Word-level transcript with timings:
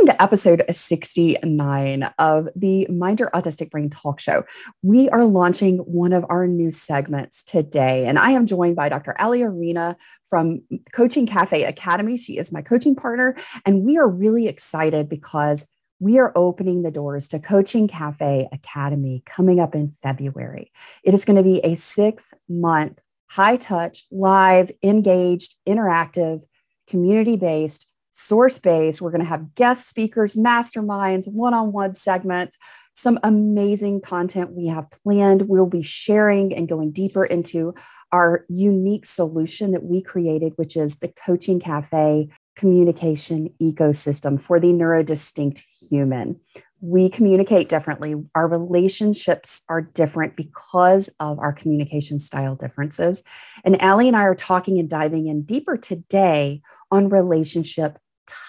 Welcome 0.00 0.16
to 0.16 0.22
episode 0.22 0.64
69 0.70 2.10
of 2.18 2.48
the 2.56 2.86
Mind 2.88 3.20
Your 3.20 3.28
Autistic 3.32 3.68
Brain 3.68 3.90
Talk 3.90 4.18
Show. 4.18 4.44
We 4.80 5.10
are 5.10 5.26
launching 5.26 5.76
one 5.80 6.14
of 6.14 6.24
our 6.30 6.46
new 6.46 6.70
segments 6.70 7.42
today, 7.42 8.06
and 8.06 8.18
I 8.18 8.30
am 8.30 8.46
joined 8.46 8.76
by 8.76 8.88
Dr. 8.88 9.14
Ali 9.20 9.42
Arena 9.42 9.98
from 10.24 10.62
Coaching 10.92 11.26
Cafe 11.26 11.64
Academy. 11.64 12.16
She 12.16 12.38
is 12.38 12.50
my 12.50 12.62
coaching 12.62 12.96
partner, 12.96 13.36
and 13.66 13.82
we 13.82 13.98
are 13.98 14.08
really 14.08 14.48
excited 14.48 15.06
because 15.10 15.66
we 15.98 16.18
are 16.18 16.32
opening 16.34 16.80
the 16.80 16.90
doors 16.90 17.28
to 17.28 17.38
Coaching 17.38 17.86
Cafe 17.86 18.48
Academy 18.52 19.22
coming 19.26 19.60
up 19.60 19.74
in 19.74 19.90
February. 20.02 20.72
It 21.04 21.12
is 21.12 21.26
going 21.26 21.36
to 21.36 21.42
be 21.42 21.58
a 21.58 21.74
six 21.74 22.32
month, 22.48 22.98
high 23.28 23.56
touch, 23.56 24.06
live, 24.10 24.72
engaged, 24.82 25.56
interactive, 25.68 26.40
community 26.86 27.36
based 27.36 27.89
source 28.12 28.58
based. 28.58 29.00
We're 29.00 29.10
going 29.10 29.22
to 29.22 29.28
have 29.28 29.54
guest 29.54 29.88
speakers, 29.88 30.36
masterminds, 30.36 31.30
one 31.30 31.54
on 31.54 31.72
one 31.72 31.94
segments, 31.94 32.58
some 32.94 33.18
amazing 33.22 34.00
content 34.00 34.52
we 34.52 34.66
have 34.66 34.90
planned. 34.90 35.48
We'll 35.48 35.66
be 35.66 35.82
sharing 35.82 36.54
and 36.54 36.68
going 36.68 36.92
deeper 36.92 37.24
into 37.24 37.74
our 38.12 38.44
unique 38.48 39.06
solution 39.06 39.72
that 39.72 39.84
we 39.84 40.02
created, 40.02 40.52
which 40.56 40.76
is 40.76 40.96
the 40.96 41.08
Coaching 41.08 41.60
Cafe 41.60 42.28
communication 42.56 43.48
ecosystem 43.62 44.40
for 44.40 44.60
the 44.60 44.68
neurodistinct 44.68 45.62
human. 45.88 46.38
We 46.82 47.08
communicate 47.08 47.68
differently. 47.68 48.14
Our 48.34 48.48
relationships 48.48 49.62
are 49.68 49.82
different 49.82 50.36
because 50.36 51.10
of 51.20 51.38
our 51.38 51.52
communication 51.52 52.20
style 52.20 52.56
differences. 52.56 53.22
And 53.64 53.80
Ali 53.80 54.08
and 54.08 54.16
I 54.16 54.22
are 54.22 54.34
talking 54.34 54.78
and 54.78 54.88
diving 54.88 55.26
in 55.26 55.42
deeper 55.42 55.76
today 55.76 56.62
on 56.90 57.08
relationship 57.08 57.98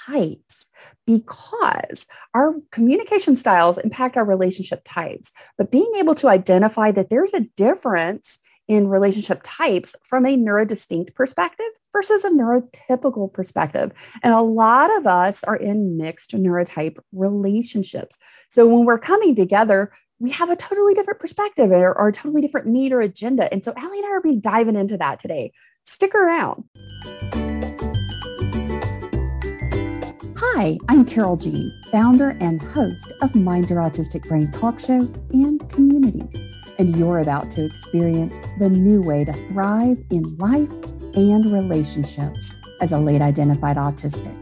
types 0.06 0.70
because 1.06 2.08
our 2.34 2.56
communication 2.72 3.36
styles 3.36 3.78
impact 3.78 4.18
our 4.18 4.26
relationship 4.26 4.82
types. 4.86 5.32
But 5.58 5.72
being 5.72 5.92
able 5.98 6.16
to 6.16 6.30
identify 6.30 6.92
that 6.92 7.10
there's 7.10 7.34
a 7.34 7.48
difference 7.56 8.40
in 8.68 8.88
relationship 8.88 9.42
types 9.44 9.96
from 10.04 10.26
a 10.26 10.38
neurodistinct 10.38 11.14
perspective 11.14 11.66
versus 11.92 12.24
a 12.24 12.30
neurotypical 12.30 13.32
perspective. 13.34 13.92
And 14.24 14.34
a 14.34 14.42
lot 14.42 14.96
of 14.98 15.06
us 15.06 15.44
are 15.44 15.58
in 15.58 15.98
mixed 15.98 16.32
neurotype 16.32 16.98
relationships. 17.12 18.18
So 18.50 18.66
when 18.68 18.86
we're 18.86 19.00
coming 19.00 19.36
together, 19.36 19.92
we 20.20 20.30
have 20.32 20.50
a 20.50 20.56
totally 20.56 20.94
different 20.94 21.20
perspective 21.20 21.72
or, 21.72 21.98
or 21.98 22.10
a 22.10 22.14
totally 22.14 22.42
different 22.42 22.68
need 22.68 22.94
or 22.94 23.02
agenda. 23.02 23.52
And 23.52 23.66
so 23.66 23.74
Allie 23.76 23.98
and 23.98 24.06
I 24.06 24.12
are 24.12 24.22
be 24.22 24.36
diving 24.36 24.76
into 24.76 24.96
that 24.98 25.20
today. 25.20 25.52
Stick 25.84 26.14
around. 26.16 26.64
Hi, 30.56 30.78
I'm 30.90 31.06
Carol 31.06 31.38
Jean, 31.38 31.74
founder 31.92 32.38
and 32.42 32.62
host 32.62 33.14
of 33.22 33.34
Mind 33.36 33.70
Your 33.70 33.80
Autistic 33.80 34.28
Brain 34.28 34.52
Talk 34.52 34.82
Show 34.82 35.08
and 35.32 35.70
Community. 35.70 36.28
And 36.78 36.94
you're 36.98 37.20
about 37.20 37.50
to 37.52 37.64
experience 37.64 38.42
the 38.60 38.70
new 38.70 39.02
way 39.02 39.24
to 39.24 39.32
thrive 39.48 39.98
in 40.10 40.38
life 40.38 40.70
and 41.16 41.54
relationships 41.54 42.54
as 42.82 42.92
a 42.92 42.98
late 42.98 43.22
identified 43.22 43.78
autistic 43.78 44.36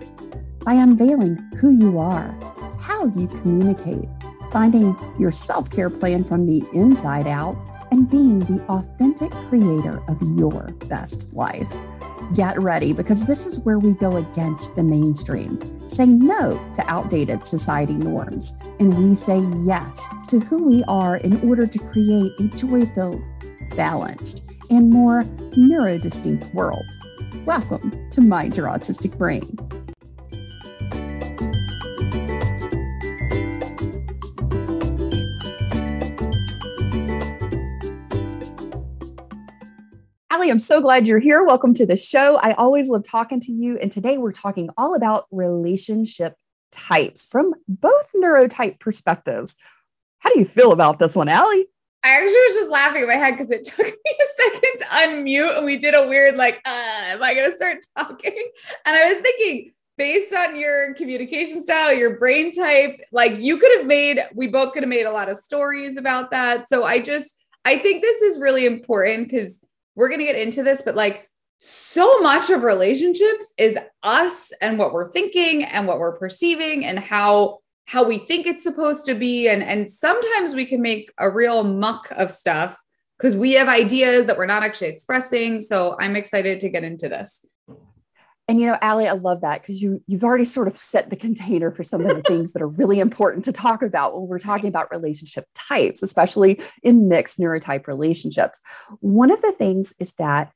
by 0.65 0.73
unveiling 0.73 1.35
who 1.57 1.69
you 1.69 1.99
are, 1.99 2.35
how 2.79 3.05
you 3.15 3.27
communicate, 3.27 4.09
finding 4.51 4.97
your 5.19 5.31
self 5.31 5.69
care 5.69 5.91
plan 5.91 6.23
from 6.23 6.47
the 6.47 6.67
inside 6.73 7.27
out, 7.27 7.55
and 7.91 8.09
being 8.09 8.39
the 8.39 8.63
authentic 8.69 9.31
creator 9.31 10.01
of 10.07 10.21
your 10.37 10.71
best 10.87 11.33
life. 11.33 11.71
Get 12.35 12.59
ready 12.59 12.93
because 12.93 13.25
this 13.25 13.45
is 13.45 13.59
where 13.59 13.79
we 13.79 13.93
go 13.93 14.17
against 14.17 14.75
the 14.75 14.83
mainstream, 14.83 15.89
say 15.89 16.05
no 16.05 16.51
to 16.75 16.83
outdated 16.87 17.45
society 17.45 17.93
norms, 17.93 18.55
and 18.79 18.97
we 18.97 19.15
say 19.15 19.39
yes 19.63 20.07
to 20.27 20.39
who 20.39 20.63
we 20.63 20.83
are 20.83 21.17
in 21.17 21.39
order 21.47 21.65
to 21.65 21.79
create 21.79 22.31
a 22.39 22.47
joy 22.55 22.85
filled, 22.87 23.27
balanced, 23.75 24.45
and 24.69 24.89
more 24.89 25.23
neurodistinct 25.53 26.53
world. 26.53 26.85
Welcome 27.45 28.09
to 28.11 28.21
Mind 28.21 28.55
Your 28.55 28.67
Autistic 28.67 29.17
Brain. 29.17 29.57
I'm 40.49 40.59
so 40.59 40.81
glad 40.81 41.07
you're 41.07 41.19
here. 41.19 41.43
Welcome 41.43 41.75
to 41.75 41.85
the 41.85 41.95
show. 41.95 42.37
I 42.37 42.53
always 42.53 42.89
love 42.89 43.03
talking 43.03 43.39
to 43.41 43.51
you. 43.51 43.77
And 43.77 43.91
today 43.91 44.17
we're 44.17 44.31
talking 44.31 44.69
all 44.77 44.95
about 44.95 45.27
relationship 45.29 46.35
types 46.71 47.23
from 47.23 47.53
both 47.67 48.11
neurotype 48.15 48.79
perspectives. 48.79 49.55
How 50.19 50.33
do 50.33 50.39
you 50.39 50.45
feel 50.45 50.71
about 50.71 50.97
this 50.97 51.15
one, 51.15 51.29
Ali? 51.29 51.67
I 52.03 52.09
actually 52.09 52.31
was 52.31 52.55
just 52.55 52.69
laughing 52.71 53.03
in 53.03 53.07
my 53.07 53.15
head 53.15 53.37
because 53.37 53.51
it 53.51 53.63
took 53.65 53.85
me 53.85 53.91
a 53.91 54.43
second 54.43 54.79
to 54.79 54.85
unmute 54.85 55.57
and 55.57 55.65
we 55.65 55.77
did 55.77 55.93
a 55.93 56.07
weird, 56.07 56.35
like, 56.35 56.61
uh, 56.65 57.01
am 57.09 57.21
I 57.21 57.35
going 57.35 57.51
to 57.51 57.55
start 57.55 57.77
talking? 57.97 58.49
And 58.85 58.95
I 58.95 59.13
was 59.13 59.19
thinking, 59.19 59.71
based 59.97 60.33
on 60.33 60.59
your 60.59 60.95
communication 60.95 61.61
style, 61.61 61.93
your 61.93 62.17
brain 62.17 62.53
type, 62.53 62.99
like 63.11 63.39
you 63.39 63.57
could 63.57 63.77
have 63.77 63.85
made, 63.85 64.19
we 64.33 64.47
both 64.47 64.73
could 64.73 64.81
have 64.81 64.89
made 64.89 65.05
a 65.05 65.11
lot 65.11 65.29
of 65.29 65.37
stories 65.37 65.95
about 65.95 66.31
that. 66.31 66.67
So 66.69 66.85
I 66.85 67.01
just, 67.01 67.35
I 67.65 67.77
think 67.77 68.01
this 68.01 68.21
is 68.23 68.39
really 68.39 68.65
important 68.65 69.29
because 69.29 69.59
we're 69.99 70.07
going 70.07 70.19
to 70.19 70.25
get 70.25 70.37
into 70.37 70.63
this, 70.63 70.81
but 70.81 70.95
like 70.95 71.29
so 71.57 72.19
much 72.19 72.49
of 72.49 72.63
relationships 72.63 73.53
is 73.57 73.77
us 74.01 74.53
and 74.61 74.79
what 74.79 74.93
we're 74.93 75.11
thinking 75.11 75.65
and 75.65 75.85
what 75.85 75.99
we're 75.99 76.17
perceiving 76.17 76.85
and 76.85 76.97
how 76.97 77.59
how 77.85 78.03
we 78.03 78.17
think 78.17 78.45
it's 78.47 78.63
supposed 78.63 79.05
to 79.07 79.13
be. 79.13 79.49
And 79.49 79.61
and 79.61 79.91
sometimes 79.91 80.55
we 80.55 80.63
can 80.63 80.81
make 80.81 81.11
a 81.17 81.29
real 81.29 81.63
muck 81.63 82.07
of 82.11 82.31
stuff 82.31 82.81
because 83.17 83.35
we 83.35 83.53
have 83.53 83.67
ideas 83.67 84.25
that 84.27 84.37
we're 84.37 84.45
not 84.45 84.63
actually 84.63 84.87
expressing. 84.87 85.59
So 85.59 85.97
i'm 85.99 86.15
excited 86.15 86.61
to 86.61 86.69
get 86.69 86.85
into 86.85 87.09
this 87.09 87.45
and 88.49 88.59
you 88.59 88.67
know 88.67 88.77
ali 88.81 89.07
i 89.07 89.13
love 89.13 89.41
that 89.41 89.61
because 89.61 89.81
you 89.81 90.03
you've 90.07 90.23
already 90.23 90.43
sort 90.43 90.67
of 90.67 90.75
set 90.75 91.09
the 91.09 91.15
container 91.15 91.71
for 91.71 91.83
some 91.83 92.05
of 92.05 92.15
the 92.15 92.23
things 92.23 92.51
that 92.51 92.61
are 92.61 92.67
really 92.67 92.99
important 92.99 93.45
to 93.45 93.51
talk 93.51 93.81
about 93.81 94.13
when 94.13 94.27
we're 94.27 94.39
talking 94.39 94.67
about 94.67 94.91
relationship 94.91 95.45
types 95.55 96.03
especially 96.03 96.61
in 96.83 97.07
mixed 97.07 97.39
neurotype 97.39 97.87
relationships 97.87 98.59
one 98.99 99.31
of 99.31 99.41
the 99.41 99.53
things 99.53 99.93
is 99.99 100.13
that 100.13 100.51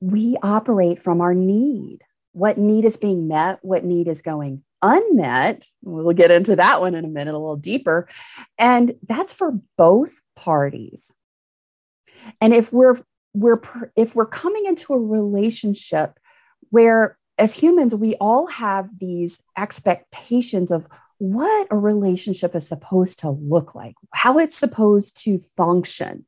we 0.00 0.36
operate 0.42 1.02
from 1.02 1.20
our 1.20 1.34
need 1.34 2.00
what 2.32 2.58
need 2.58 2.84
is 2.84 2.96
being 2.96 3.26
met 3.26 3.58
what 3.62 3.84
need 3.84 4.06
is 4.06 4.22
going 4.22 4.62
unmet. 4.82 5.66
We'll 5.82 6.14
get 6.14 6.30
into 6.30 6.54
that 6.56 6.80
one 6.80 6.94
in 6.94 7.04
a 7.04 7.08
minute, 7.08 7.34
a 7.34 7.38
little 7.38 7.56
deeper. 7.56 8.08
And 8.58 8.92
that's 9.06 9.32
for 9.32 9.58
both 9.76 10.20
parties. 10.36 11.12
And 12.40 12.52
if 12.52 12.72
we're 12.72 13.00
we're 13.34 13.60
if 13.96 14.14
we're 14.14 14.26
coming 14.26 14.64
into 14.66 14.94
a 14.94 14.98
relationship 14.98 16.18
where 16.70 17.18
as 17.38 17.54
humans 17.54 17.94
we 17.94 18.14
all 18.16 18.46
have 18.46 18.88
these 18.98 19.42
expectations 19.56 20.70
of 20.70 20.88
what 21.18 21.66
a 21.70 21.76
relationship 21.76 22.54
is 22.54 22.68
supposed 22.68 23.18
to 23.20 23.30
look 23.30 23.74
like, 23.74 23.94
how 24.12 24.38
it's 24.38 24.56
supposed 24.56 25.22
to 25.24 25.38
function 25.38 26.26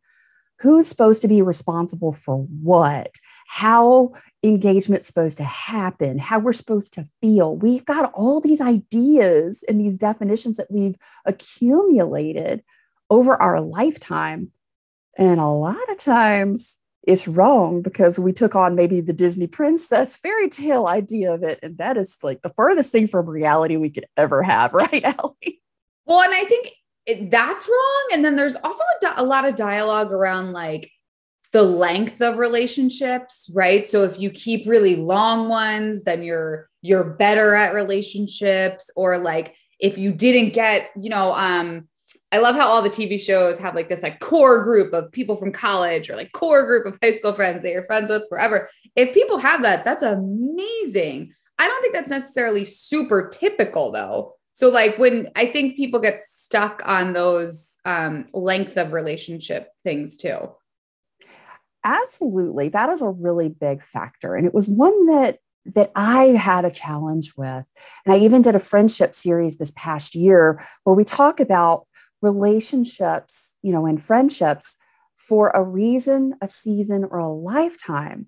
who's 0.61 0.89
supposed 0.89 1.23
to 1.23 1.29
be 1.29 1.41
responsible 1.41 2.13
for 2.13 2.39
what, 2.63 3.13
how 3.47 4.13
engagement's 4.43 5.07
supposed 5.07 5.39
to 5.39 5.45
happen, 5.45 6.19
how 6.19 6.39
we're 6.39 6.53
supposed 6.53 6.93
to 6.95 7.07
feel. 7.21 7.57
We've 7.57 7.85
got 7.85 8.11
all 8.13 8.41
these 8.41 8.61
ideas 8.61 9.63
and 9.69 9.81
these 9.81 9.99
definitions 9.99 10.57
that 10.57 10.71
we've 10.71 10.97
accumulated 11.25 12.65
over 13.09 13.41
our 13.41 13.61
lifetime. 13.61 14.51
And 15.17 15.41
a 15.41 15.47
lot 15.47 15.91
of 15.91 15.99
times 15.99 16.78
it's 17.03 17.29
wrong 17.29 17.83
because 17.83 18.19
we 18.19 18.33
took 18.33 18.55
on 18.55 18.75
maybe 18.75 19.01
the 19.01 19.13
Disney 19.13 19.47
princess 19.47 20.17
fairy 20.17 20.49
tale 20.49 20.87
idea 20.87 21.33
of 21.33 21.43
it. 21.43 21.59
And 21.63 21.79
that 21.79 21.97
is 21.97 22.19
like 22.23 22.43
the 22.43 22.51
furthest 22.51 22.93
thing 22.93 23.07
from 23.07 23.29
reality 23.29 23.77
we 23.77 23.91
could 23.91 24.07
ever 24.17 24.43
have, 24.43 24.73
right, 24.75 25.05
Ali? 25.19 25.63
Well, 26.05 26.23
and 26.23 26.35
I 26.35 26.45
think 26.45 26.73
it, 27.07 27.31
that's 27.31 27.67
wrong. 27.69 28.09
And 28.13 28.25
then 28.25 28.37
there's 28.37 28.57
also 28.57 28.83
a, 28.83 29.07
di- 29.07 29.15
a 29.17 29.25
lot 29.25 29.47
of 29.49 29.57
dialogue 29.57 30.13
around 30.13 30.53
like 30.53 30.91
the 31.53 31.63
length 31.63 32.21
of 32.21 32.37
relationships, 32.37 33.51
right? 33.55 33.89
So 33.89 34.03
if 34.03 34.19
you 34.19 34.31
keep 34.31 34.67
really 34.67 34.97
long 34.97 35.49
ones, 35.49 36.03
then 36.05 36.23
you're 36.23 36.69
you're 36.83 37.05
better 37.05 37.55
at 37.55 37.75
relationships 37.75 38.91
or 38.95 39.19
like 39.19 39.57
if 39.81 39.97
you 39.97 40.13
didn't 40.13 40.53
get, 40.53 40.91
you 41.01 41.09
know, 41.09 41.33
um 41.33 41.89
I 42.31 42.39
love 42.39 42.57
how 42.57 42.67
all 42.67 42.83
the 42.83 42.91
TV 42.91 43.19
shows 43.19 43.59
have 43.59 43.75
like 43.75 43.89
this 43.89 44.03
like 44.03 44.21
core 44.21 44.63
group 44.63 44.93
of 44.93 45.11
people 45.13 45.37
from 45.37 45.51
college 45.51 46.11
or 46.11 46.17
like 46.17 46.33
core 46.33 46.67
group 46.67 46.87
of 46.87 46.99
high 47.03 47.17
school 47.17 47.33
friends 47.33 47.63
that 47.63 47.71
you're 47.71 47.85
friends 47.85 48.11
with 48.11 48.29
forever. 48.29 48.69
If 48.97 49.15
people 49.15 49.39
have 49.39 49.63
that, 49.63 49.85
that's 49.85 50.03
amazing. 50.03 51.33
I 51.59 51.67
don't 51.67 51.81
think 51.81 51.95
that's 51.95 52.11
necessarily 52.11 52.65
super 52.65 53.29
typical 53.29 53.91
though. 53.91 54.35
So 54.53 54.69
like 54.69 54.99
when 54.99 55.31
I 55.37 55.47
think 55.47 55.77
people 55.77 56.01
get 56.01 56.21
stuck 56.21 56.83
on 56.85 57.15
those 57.15 57.79
um, 57.85 58.27
length 58.33 58.77
of 58.77 58.93
relationship 58.93 59.71
things 59.83 60.17
too. 60.17 60.51
Absolutely. 61.85 62.69
That 62.69 62.91
is 62.91 63.01
a 63.01 63.09
really 63.09 63.49
big 63.49 63.83
factor. 63.83 64.35
And 64.35 64.47
it 64.47 64.53
was 64.53 64.69
one 64.69 65.07
that 65.07 65.39
that 65.75 65.91
I 65.95 66.25
had 66.27 66.65
a 66.65 66.71
challenge 66.71 67.35
with. 67.37 67.71
And 68.05 68.15
I 68.15 68.19
even 68.19 68.43
did 68.43 68.55
a 68.55 68.61
friendship 68.61 69.15
series 69.15 69.59
this 69.59 69.73
past 69.77 70.15
year 70.15 70.63
where 70.85 70.97
we 70.97 71.05
talk 71.05 71.41
about 71.41 71.87
relationships, 72.21 73.59
you 73.63 73.73
know, 73.73 73.87
and 73.87 74.03
friendships 74.03 74.77
for 75.17 75.51
a 75.51 75.63
reason, 75.63 76.35
a 76.41 76.47
season, 76.47 77.05
or 77.05 77.19
a 77.19 77.29
lifetime. 77.29 78.27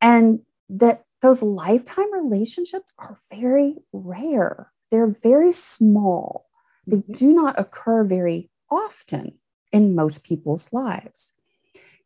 And 0.00 0.40
that 0.68 1.04
those 1.20 1.42
lifetime 1.42 2.12
relationships 2.12 2.92
are 2.98 3.18
very 3.30 3.76
rare. 3.92 4.70
They're 4.90 5.08
very 5.08 5.52
small. 5.52 6.46
They 6.86 6.98
mm-hmm. 6.98 7.12
do 7.12 7.32
not 7.32 7.58
occur 7.58 8.04
very 8.04 8.50
often 8.70 9.38
in 9.72 9.94
most 9.94 10.24
people's 10.24 10.72
lives. 10.72 11.32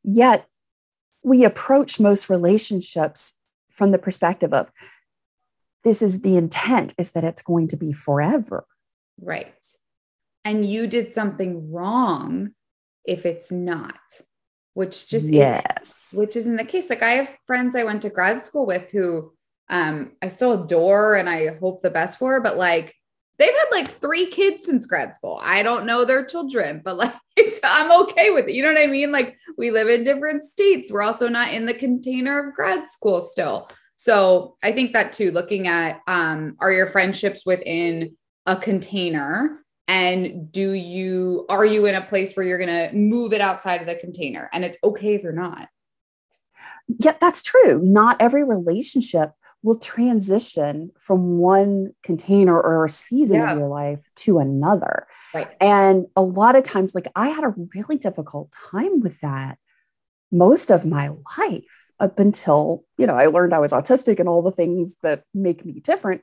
Yet, 0.03 0.47
we 1.23 1.45
approach 1.45 2.01
most 2.01 2.29
relationships 2.29 3.35
from 3.71 3.93
the 3.93 3.99
perspective 3.99 4.53
of 4.53 4.73
this 5.85 6.03
is 6.03 6.23
the 6.23 6.37
intent 6.37 6.95
is 6.99 7.13
that 7.13 7.25
it's 7.25 7.43
going 7.43 7.69
to 7.69 7.77
be 7.77 7.93
forever. 7.93 8.67
Right. 9.21 9.55
And 10.45 10.67
you 10.67 10.87
did 10.87 11.13
something 11.13 11.71
wrong 11.71 12.51
if 13.05 13.27
it's 13.27 13.53
not, 13.53 14.01
which 14.75 15.09
just 15.09 15.29
yes, 15.29 16.09
isn't, 16.13 16.21
which 16.21 16.37
isn't 16.37 16.57
the 16.57 16.65
case. 16.65 16.91
Like 16.91 17.03
I 17.03 17.13
have 17.13 17.37
friends 17.47 17.77
I 17.77 17.85
went 17.85 18.03
to 18.03 18.11
grad 18.11 18.43
school 18.43 18.67
with 18.67 18.91
who 18.91 19.33
um 19.71 20.13
I 20.21 20.29
still 20.29 20.65
adore 20.65 21.15
and 21.15 21.29
I 21.29 21.57
hope 21.59 21.83
the 21.83 21.91
best 21.91 22.19
for, 22.19 22.41
but 22.41 22.57
like 22.57 22.95
they've 23.39 23.55
had 23.55 23.69
like 23.71 23.89
three 23.89 24.27
kids 24.27 24.65
since 24.65 24.87
grad 24.87 25.17
school. 25.17 25.41
I 25.43 25.63
don't 25.63 25.87
know 25.87 26.05
their 26.05 26.25
children, 26.25 26.81
but 26.85 26.97
like 26.99 27.15
I'm 27.65 28.03
okay 28.03 28.31
with 28.31 28.49
it. 28.49 28.55
You 28.55 28.63
know 28.63 28.73
what 28.73 28.83
I 28.83 28.87
mean? 28.87 29.13
Like 29.13 29.37
we 29.57 29.71
live 29.71 29.89
in 29.89 30.05
different 30.05 30.45
states. 30.45 30.91
We're 30.91 31.03
also 31.03 31.29
not 31.29 31.53
in 31.53 31.67
the 31.67 31.75
container 31.75 32.49
of 32.49 32.55
grad 32.55 32.87
school 32.87 33.21
still. 33.21 33.69
So 33.97 34.57
I 34.63 34.73
think 34.73 34.93
that 34.95 35.13
too, 35.13 35.31
looking 35.31 35.69
at 35.69 36.01
um, 36.07 36.57
are 36.61 36.73
your 36.73 36.89
friendships 36.89 37.47
within 37.47 38.17
a 38.47 38.57
container 38.57 39.62
and 39.89 40.51
do 40.53 40.73
you 40.73 41.47
are 41.49 41.65
you 41.65 41.87
in 41.87 41.95
a 41.95 42.03
place 42.03 42.35
where 42.35 42.47
you're 42.47 42.59
going 42.59 42.91
to 42.91 42.97
move 42.97 43.33
it 43.33 43.41
outside 43.41 43.81
of 43.81 43.87
the 43.87 43.95
container 43.97 44.49
and 44.53 44.65
it's 44.65 44.79
okay 44.85 45.15
if 45.15 45.23
you're 45.23 45.33
not 45.33 45.69
yeah 47.01 47.17
that's 47.21 47.43
true 47.43 47.81
not 47.83 48.17
every 48.21 48.45
relationship 48.45 49.33
will 49.63 49.79
transition 49.79 50.91
from 50.99 51.39
one 51.39 51.93
container 52.03 52.61
or 52.61 52.89
season 52.89 53.39
yeah. 53.39 53.53
of 53.53 53.59
your 53.59 53.69
life 53.69 54.01
to 54.17 54.39
another. 54.39 55.07
Right. 55.33 55.49
And 55.61 56.07
a 56.17 56.23
lot 56.23 56.57
of 56.57 56.65
times, 56.65 56.95
like 56.95 57.07
I 57.15 57.29
had 57.29 57.45
a 57.45 57.55
really 57.75 57.97
difficult 57.97 58.53
time 58.71 59.01
with 59.01 59.21
that 59.21 59.59
most 60.33 60.71
of 60.71 60.85
my 60.85 61.11
life 61.39 61.93
up 62.01 62.19
until, 62.19 62.85
you 62.99 63.07
know, 63.07 63.15
I 63.15 63.27
learned 63.27 63.55
I 63.55 63.61
was 63.61 63.73
autistic 63.73 64.19
and 64.19 64.29
all 64.29 64.43
the 64.43 64.51
things 64.51 64.97
that 65.03 65.23
make 65.33 65.65
me 65.65 65.75
different. 65.75 66.23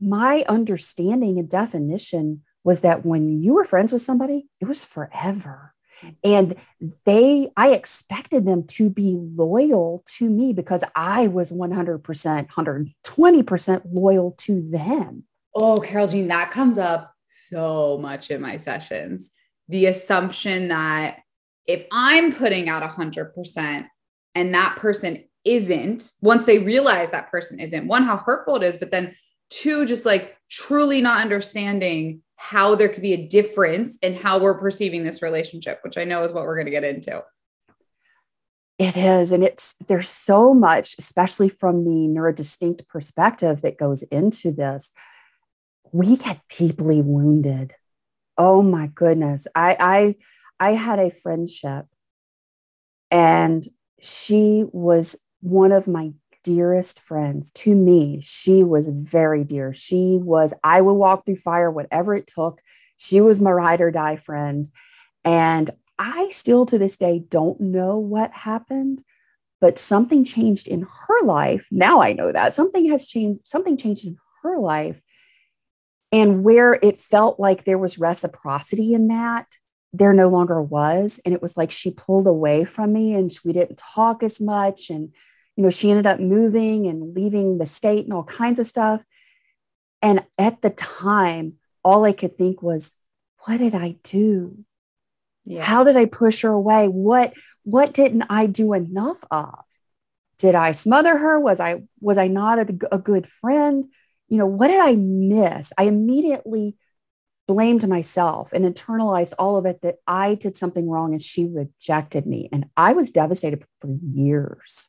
My 0.00 0.44
understanding 0.48 1.38
and 1.38 1.48
definition 1.48 2.42
was 2.64 2.80
that 2.80 3.04
when 3.04 3.40
you 3.40 3.54
were 3.54 3.64
friends 3.64 3.92
with 3.92 4.02
somebody, 4.02 4.46
it 4.60 4.66
was 4.66 4.84
forever. 4.84 5.74
Mm-hmm. 6.02 6.10
And 6.24 6.54
they, 7.06 7.48
I 7.56 7.72
expected 7.72 8.46
them 8.46 8.66
to 8.68 8.90
be 8.90 9.18
loyal 9.20 10.02
to 10.18 10.28
me 10.28 10.52
because 10.52 10.84
I 10.94 11.28
was 11.28 11.50
100%, 11.50 12.48
120% 12.48 13.82
loyal 13.90 14.32
to 14.38 14.70
them. 14.70 15.24
Oh, 15.54 15.78
Carol 15.78 16.08
Jean, 16.08 16.28
that 16.28 16.50
comes 16.50 16.78
up 16.78 17.12
so 17.28 17.98
much 18.00 18.30
in 18.30 18.40
my 18.40 18.56
sessions. 18.56 19.30
The 19.68 19.86
assumption 19.86 20.68
that 20.68 21.20
if 21.66 21.86
I'm 21.92 22.32
putting 22.32 22.68
out 22.68 22.82
100% 22.82 23.86
and 24.34 24.54
that 24.54 24.76
person 24.76 25.24
isn't, 25.44 26.10
once 26.20 26.46
they 26.46 26.58
realize 26.58 27.10
that 27.10 27.30
person 27.30 27.60
isn't, 27.60 27.86
one, 27.86 28.04
how 28.04 28.16
hurtful 28.16 28.56
it 28.56 28.62
is, 28.62 28.76
but 28.76 28.90
then 28.90 29.14
two, 29.50 29.84
just 29.86 30.04
like 30.04 30.36
truly 30.50 31.00
not 31.00 31.20
understanding 31.20 32.22
how 32.42 32.74
there 32.74 32.88
could 32.88 33.02
be 33.02 33.12
a 33.12 33.28
difference 33.28 33.98
in 33.98 34.16
how 34.16 34.36
we're 34.36 34.58
perceiving 34.58 35.04
this 35.04 35.22
relationship, 35.22 35.78
which 35.82 35.96
I 35.96 36.02
know 36.02 36.24
is 36.24 36.32
what 36.32 36.42
we're 36.42 36.56
going 36.56 36.66
to 36.66 36.72
get 36.72 36.82
into. 36.82 37.22
It 38.80 38.96
is. 38.96 39.30
And 39.30 39.44
it's, 39.44 39.76
there's 39.86 40.08
so 40.08 40.52
much, 40.52 40.96
especially 40.98 41.48
from 41.48 41.84
the 41.84 41.90
neurodistinct 41.90 42.88
perspective 42.88 43.62
that 43.62 43.78
goes 43.78 44.02
into 44.02 44.50
this. 44.50 44.92
We 45.92 46.16
get 46.16 46.40
deeply 46.48 47.00
wounded. 47.00 47.74
Oh 48.36 48.60
my 48.60 48.88
goodness. 48.88 49.46
I, 49.54 49.76
I, 49.78 50.16
I 50.58 50.72
had 50.72 50.98
a 50.98 51.10
friendship 51.10 51.86
and 53.08 53.64
she 54.00 54.64
was 54.72 55.14
one 55.42 55.70
of 55.70 55.86
my 55.86 56.12
dearest 56.42 57.00
friends 57.00 57.50
to 57.52 57.74
me. 57.74 58.20
She 58.22 58.62
was 58.62 58.88
very 58.88 59.44
dear. 59.44 59.72
She 59.72 60.18
was, 60.20 60.54
I 60.62 60.80
would 60.80 60.94
walk 60.94 61.24
through 61.24 61.36
fire, 61.36 61.70
whatever 61.70 62.14
it 62.14 62.26
took. 62.26 62.60
She 62.96 63.20
was 63.20 63.40
my 63.40 63.50
ride 63.50 63.80
or 63.80 63.90
die 63.90 64.16
friend. 64.16 64.68
And 65.24 65.70
I 65.98 66.28
still 66.30 66.66
to 66.66 66.78
this 66.78 66.96
day 66.96 67.20
don't 67.28 67.60
know 67.60 67.98
what 67.98 68.32
happened, 68.32 69.02
but 69.60 69.78
something 69.78 70.24
changed 70.24 70.66
in 70.66 70.86
her 71.06 71.22
life. 71.24 71.68
Now 71.70 72.02
I 72.02 72.12
know 72.12 72.32
that 72.32 72.54
something 72.54 72.88
has 72.90 73.06
changed, 73.06 73.46
something 73.46 73.76
changed 73.76 74.06
in 74.06 74.16
her 74.42 74.58
life. 74.58 75.02
And 76.10 76.44
where 76.44 76.78
it 76.82 76.98
felt 76.98 77.40
like 77.40 77.64
there 77.64 77.78
was 77.78 77.98
reciprocity 77.98 78.92
in 78.92 79.08
that, 79.08 79.46
there 79.92 80.12
no 80.12 80.28
longer 80.28 80.60
was. 80.60 81.20
And 81.24 81.34
it 81.34 81.40
was 81.40 81.56
like 81.56 81.70
she 81.70 81.90
pulled 81.90 82.26
away 82.26 82.64
from 82.64 82.92
me 82.92 83.14
and 83.14 83.32
we 83.44 83.52
didn't 83.52 83.78
talk 83.78 84.22
as 84.22 84.40
much. 84.40 84.90
And 84.90 85.12
you 85.56 85.62
know, 85.62 85.70
she 85.70 85.90
ended 85.90 86.06
up 86.06 86.20
moving 86.20 86.86
and 86.86 87.14
leaving 87.14 87.58
the 87.58 87.66
state 87.66 88.04
and 88.04 88.12
all 88.12 88.24
kinds 88.24 88.58
of 88.58 88.66
stuff. 88.66 89.04
And 90.00 90.24
at 90.38 90.62
the 90.62 90.70
time, 90.70 91.54
all 91.84 92.04
I 92.04 92.12
could 92.12 92.36
think 92.36 92.62
was, 92.62 92.94
what 93.44 93.58
did 93.58 93.74
I 93.74 93.96
do? 94.02 94.64
Yeah. 95.44 95.64
How 95.64 95.84
did 95.84 95.96
I 95.96 96.06
push 96.06 96.42
her 96.42 96.50
away? 96.50 96.86
What 96.86 97.34
what 97.64 97.92
didn't 97.92 98.24
I 98.28 98.46
do 98.46 98.72
enough 98.72 99.24
of? 99.30 99.64
Did 100.38 100.54
I 100.54 100.72
smother 100.72 101.16
her? 101.16 101.38
Was 101.38 101.60
I 101.60 101.82
was 102.00 102.18
I 102.18 102.28
not 102.28 102.58
a, 102.58 102.78
a 102.92 102.98
good 102.98 103.26
friend? 103.26 103.84
You 104.28 104.38
know, 104.38 104.46
what 104.46 104.68
did 104.68 104.80
I 104.80 104.94
miss? 104.96 105.72
I 105.76 105.84
immediately 105.84 106.76
blamed 107.48 107.86
myself 107.88 108.52
and 108.52 108.64
internalized 108.64 109.34
all 109.38 109.56
of 109.56 109.66
it 109.66 109.82
that 109.82 109.96
I 110.06 110.36
did 110.36 110.56
something 110.56 110.88
wrong 110.88 111.12
and 111.12 111.20
she 111.20 111.44
rejected 111.44 112.24
me. 112.24 112.48
And 112.52 112.66
I 112.76 112.92
was 112.92 113.10
devastated 113.10 113.64
for 113.80 113.90
years. 113.90 114.88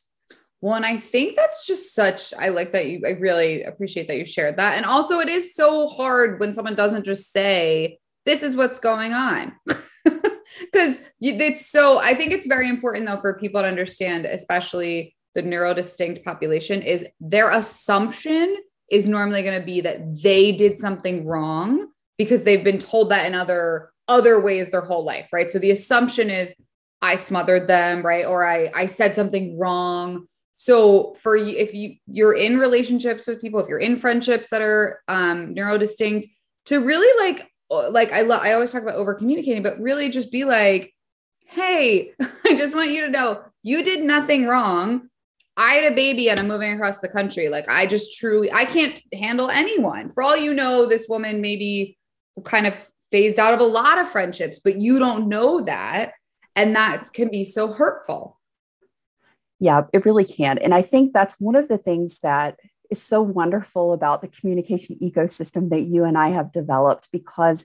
Well, 0.64 0.76
and 0.76 0.86
I 0.86 0.96
think 0.96 1.36
that's 1.36 1.66
just 1.66 1.94
such, 1.94 2.32
I 2.38 2.48
like 2.48 2.72
that 2.72 2.86
you, 2.86 3.02
I 3.06 3.10
really 3.10 3.64
appreciate 3.64 4.08
that 4.08 4.16
you 4.16 4.24
shared 4.24 4.56
that. 4.56 4.78
And 4.78 4.86
also, 4.86 5.20
it 5.20 5.28
is 5.28 5.54
so 5.54 5.88
hard 5.88 6.40
when 6.40 6.54
someone 6.54 6.74
doesn't 6.74 7.04
just 7.04 7.30
say, 7.30 7.98
this 8.24 8.42
is 8.42 8.56
what's 8.56 8.78
going 8.78 9.12
on. 9.12 9.52
Because 10.72 11.00
it's 11.20 11.66
so, 11.66 11.98
I 11.98 12.14
think 12.14 12.32
it's 12.32 12.46
very 12.46 12.68
important 12.68 13.06
though 13.06 13.20
for 13.20 13.38
people 13.38 13.60
to 13.60 13.68
understand, 13.68 14.24
especially 14.24 15.14
the 15.34 15.42
neurodistinct 15.42 16.24
population, 16.24 16.80
is 16.80 17.04
their 17.20 17.50
assumption 17.50 18.56
is 18.90 19.06
normally 19.08 19.42
going 19.42 19.58
to 19.58 19.66
be 19.66 19.80
that 19.82 20.22
they 20.22 20.52
did 20.52 20.78
something 20.78 21.26
wrong 21.26 21.88
because 22.16 22.44
they've 22.44 22.64
been 22.64 22.78
told 22.78 23.10
that 23.10 23.26
in 23.26 23.34
other 23.34 23.90
other 24.08 24.40
ways 24.40 24.70
their 24.70 24.82
whole 24.82 25.02
life 25.02 25.32
right 25.32 25.50
so 25.50 25.58
the 25.58 25.70
assumption 25.70 26.28
is 26.28 26.54
i 27.00 27.16
smothered 27.16 27.66
them 27.66 28.02
right 28.02 28.26
or 28.26 28.46
i 28.46 28.70
i 28.74 28.84
said 28.84 29.16
something 29.16 29.58
wrong 29.58 30.26
so 30.56 31.14
for 31.14 31.36
you, 31.36 31.56
if 31.56 31.74
you 31.74 31.96
you're 32.06 32.34
in 32.34 32.58
relationships 32.58 33.26
with 33.26 33.40
people, 33.40 33.60
if 33.60 33.68
you're 33.68 33.78
in 33.78 33.96
friendships 33.96 34.48
that 34.48 34.62
are 34.62 35.00
um, 35.08 35.54
neurodistinct, 35.54 36.26
to 36.66 36.84
really 36.84 37.26
like 37.26 37.50
like 37.90 38.12
I 38.12 38.22
love 38.22 38.42
I 38.42 38.52
always 38.52 38.72
talk 38.72 38.82
about 38.82 38.94
over 38.94 39.14
communicating, 39.14 39.62
but 39.62 39.80
really 39.80 40.08
just 40.08 40.30
be 40.30 40.44
like, 40.44 40.94
hey, 41.46 42.12
I 42.44 42.54
just 42.54 42.74
want 42.74 42.90
you 42.90 43.02
to 43.02 43.10
know 43.10 43.42
you 43.62 43.82
did 43.82 44.04
nothing 44.04 44.46
wrong. 44.46 45.08
I 45.56 45.74
had 45.74 45.92
a 45.92 45.94
baby 45.94 46.30
and 46.30 46.40
I'm 46.40 46.48
moving 46.48 46.72
across 46.72 46.98
the 46.98 47.08
country. 47.08 47.48
Like 47.48 47.68
I 47.68 47.86
just 47.86 48.18
truly 48.18 48.52
I 48.52 48.64
can't 48.64 49.00
handle 49.12 49.50
anyone. 49.50 50.10
For 50.10 50.22
all 50.22 50.36
you 50.36 50.54
know, 50.54 50.86
this 50.86 51.08
woman 51.08 51.40
maybe 51.40 51.98
kind 52.44 52.66
of 52.66 52.76
phased 53.10 53.38
out 53.38 53.54
of 53.54 53.60
a 53.60 53.64
lot 53.64 53.98
of 53.98 54.08
friendships, 54.08 54.60
but 54.60 54.80
you 54.80 54.98
don't 54.98 55.28
know 55.28 55.60
that. 55.62 56.12
And 56.56 56.76
that 56.76 57.04
can 57.12 57.28
be 57.28 57.44
so 57.44 57.72
hurtful. 57.72 58.38
Yeah, 59.60 59.82
it 59.92 60.04
really 60.04 60.24
can. 60.24 60.58
And 60.58 60.74
I 60.74 60.82
think 60.82 61.12
that's 61.12 61.40
one 61.40 61.56
of 61.56 61.68
the 61.68 61.78
things 61.78 62.20
that 62.20 62.58
is 62.90 63.02
so 63.02 63.22
wonderful 63.22 63.92
about 63.92 64.20
the 64.20 64.28
communication 64.28 64.98
ecosystem 65.02 65.70
that 65.70 65.82
you 65.82 66.04
and 66.04 66.18
I 66.18 66.30
have 66.30 66.52
developed 66.52 67.08
because 67.12 67.64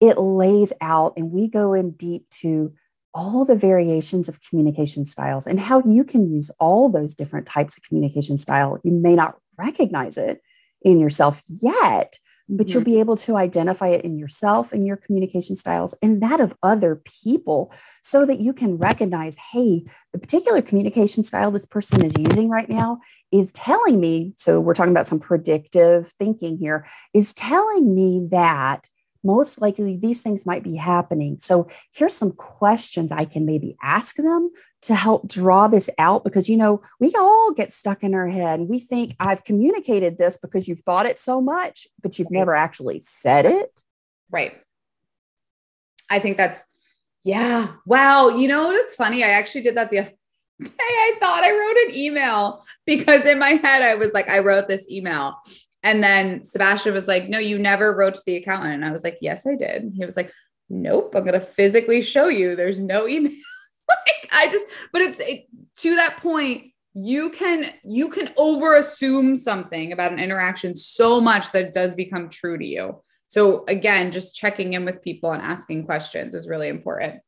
it 0.00 0.18
lays 0.18 0.72
out 0.80 1.12
and 1.16 1.30
we 1.30 1.48
go 1.48 1.74
in 1.74 1.92
deep 1.92 2.28
to 2.40 2.72
all 3.14 3.44
the 3.44 3.54
variations 3.54 4.28
of 4.28 4.40
communication 4.40 5.04
styles 5.04 5.46
and 5.46 5.60
how 5.60 5.82
you 5.86 6.02
can 6.02 6.32
use 6.32 6.50
all 6.58 6.88
those 6.88 7.14
different 7.14 7.46
types 7.46 7.76
of 7.76 7.84
communication 7.84 8.38
style. 8.38 8.80
You 8.82 8.92
may 8.92 9.14
not 9.14 9.36
recognize 9.58 10.16
it 10.16 10.40
in 10.80 10.98
yourself 10.98 11.42
yet, 11.48 12.16
but 12.48 12.66
mm-hmm. 12.66 12.74
you'll 12.74 12.84
be 12.84 13.00
able 13.00 13.16
to 13.16 13.36
identify 13.36 13.88
it 13.88 14.04
in 14.04 14.18
yourself 14.18 14.72
and 14.72 14.86
your 14.86 14.96
communication 14.96 15.56
styles 15.56 15.94
and 16.02 16.22
that 16.22 16.40
of 16.40 16.54
other 16.62 17.02
people 17.24 17.72
so 18.02 18.24
that 18.26 18.40
you 18.40 18.52
can 18.52 18.76
recognize 18.76 19.36
hey 19.52 19.82
the 20.12 20.18
particular 20.18 20.62
communication 20.62 21.22
style 21.22 21.50
this 21.50 21.66
person 21.66 22.04
is 22.04 22.14
using 22.18 22.48
right 22.48 22.68
now 22.68 22.98
is 23.30 23.52
telling 23.52 24.00
me 24.00 24.32
so 24.36 24.60
we're 24.60 24.74
talking 24.74 24.92
about 24.92 25.06
some 25.06 25.18
predictive 25.18 26.12
thinking 26.18 26.56
here 26.58 26.86
is 27.14 27.32
telling 27.34 27.94
me 27.94 28.28
that 28.30 28.88
most 29.24 29.60
likely 29.60 29.96
these 29.96 30.22
things 30.22 30.46
might 30.46 30.64
be 30.64 30.76
happening. 30.76 31.38
So 31.40 31.68
here's 31.94 32.14
some 32.14 32.32
questions 32.32 33.12
I 33.12 33.24
can 33.24 33.46
maybe 33.46 33.76
ask 33.82 34.16
them 34.16 34.50
to 34.82 34.94
help 34.94 35.28
draw 35.28 35.68
this 35.68 35.88
out 35.98 36.24
because 36.24 36.48
you 36.48 36.56
know 36.56 36.82
we 36.98 37.12
all 37.18 37.52
get 37.52 37.70
stuck 37.72 38.02
in 38.02 38.14
our 38.14 38.28
head 38.28 38.60
and 38.60 38.68
we 38.68 38.78
think 38.80 39.14
I've 39.20 39.44
communicated 39.44 40.18
this 40.18 40.36
because 40.36 40.66
you've 40.66 40.80
thought 40.80 41.06
it 41.06 41.18
so 41.18 41.40
much, 41.40 41.86
but 42.02 42.18
you've 42.18 42.28
right. 42.32 42.38
never 42.38 42.54
actually 42.54 43.00
said 43.00 43.46
it. 43.46 43.82
Right. 44.30 44.54
I 46.10 46.18
think 46.18 46.36
that's 46.36 46.64
yeah. 47.24 47.68
Wow. 47.86 48.30
You 48.30 48.48
know 48.48 48.70
it's 48.72 48.96
funny? 48.96 49.22
I 49.22 49.28
actually 49.28 49.62
did 49.62 49.76
that 49.76 49.90
the 49.90 50.00
other 50.00 50.10
day. 50.62 50.70
I 50.78 51.14
thought 51.20 51.44
I 51.44 51.52
wrote 51.52 51.88
an 51.88 51.96
email 51.96 52.64
because 52.84 53.24
in 53.24 53.38
my 53.38 53.50
head 53.50 53.82
I 53.82 53.94
was 53.94 54.12
like, 54.12 54.28
I 54.28 54.40
wrote 54.40 54.68
this 54.68 54.90
email 54.90 55.36
and 55.82 56.02
then 56.02 56.44
Sebastian 56.44 56.94
was 56.94 57.08
like, 57.08 57.28
No, 57.28 57.38
you 57.38 57.58
never 57.58 57.94
wrote 57.94 58.14
to 58.16 58.22
the 58.26 58.36
accountant. 58.36 58.74
And 58.74 58.84
I 58.84 58.92
was 58.92 59.04
like, 59.04 59.18
Yes, 59.20 59.46
I 59.46 59.54
did. 59.54 59.92
He 59.96 60.04
was 60.04 60.16
like, 60.16 60.32
Nope, 60.68 61.14
I'm 61.14 61.24
going 61.24 61.38
to 61.38 61.46
physically 61.46 62.02
show 62.02 62.28
you. 62.28 62.56
There's 62.56 62.80
no 62.80 63.08
email. 63.08 63.32
like, 63.88 64.28
I 64.30 64.48
just, 64.48 64.66
but 64.92 65.02
it's 65.02 65.20
it, 65.20 65.46
to 65.78 65.96
that 65.96 66.18
point, 66.18 66.72
you 66.94 67.30
can 67.30 67.72
you 67.84 68.08
can 68.08 68.30
over 68.36 68.76
assume 68.76 69.34
something 69.34 69.92
about 69.92 70.12
an 70.12 70.18
interaction 70.18 70.76
so 70.76 71.20
much 71.20 71.50
that 71.52 71.64
it 71.66 71.72
does 71.72 71.94
become 71.94 72.28
true 72.28 72.58
to 72.58 72.66
you 72.66 73.02
so 73.28 73.64
again 73.66 74.10
just 74.10 74.34
checking 74.34 74.74
in 74.74 74.84
with 74.84 75.02
people 75.02 75.32
and 75.32 75.42
asking 75.42 75.86
questions 75.86 76.34
is 76.34 76.46
really 76.46 76.68
important 76.68 77.22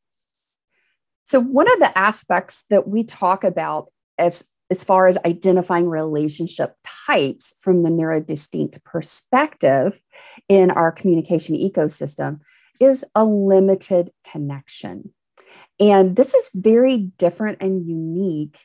so 1.23 1.39
one 1.39 1.71
of 1.71 1.79
the 1.79 1.97
aspects 1.97 2.65
that 2.69 2.87
we 2.87 3.03
talk 3.03 3.43
about 3.43 3.91
as 4.19 4.45
as 4.69 4.83
far 4.83 5.07
as 5.07 5.17
identifying 5.25 5.87
relationship 5.87 6.75
types 6.83 7.53
from 7.59 7.83
the 7.83 7.89
neurodistinct 7.89 8.83
perspective 8.83 10.01
in 10.49 10.71
our 10.71 10.91
communication 10.91 11.55
ecosystem 11.55 12.39
is 12.79 13.05
a 13.13 13.23
limited 13.23 14.11
connection. 14.29 15.13
And 15.79 16.15
this 16.15 16.33
is 16.33 16.51
very 16.53 16.97
different 17.17 17.61
and 17.61 17.87
unique 17.87 18.57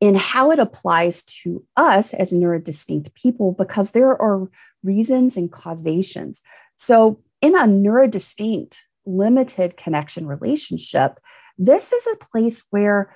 in 0.00 0.14
how 0.14 0.52
it 0.52 0.58
applies 0.58 1.22
to 1.24 1.64
us 1.76 2.14
as 2.14 2.32
neurodistinct 2.32 3.14
people 3.14 3.52
because 3.52 3.90
there 3.90 4.20
are 4.20 4.48
reasons 4.84 5.36
and 5.36 5.50
causations. 5.50 6.40
So, 6.76 7.20
in 7.40 7.54
a 7.54 7.62
neurodistinct 7.62 8.78
limited 9.06 9.76
connection 9.76 10.26
relationship, 10.26 11.18
this 11.56 11.92
is 11.92 12.06
a 12.06 12.24
place 12.24 12.64
where 12.70 13.14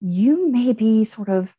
you 0.00 0.50
may 0.50 0.72
be 0.72 1.04
sort 1.04 1.28
of 1.28 1.54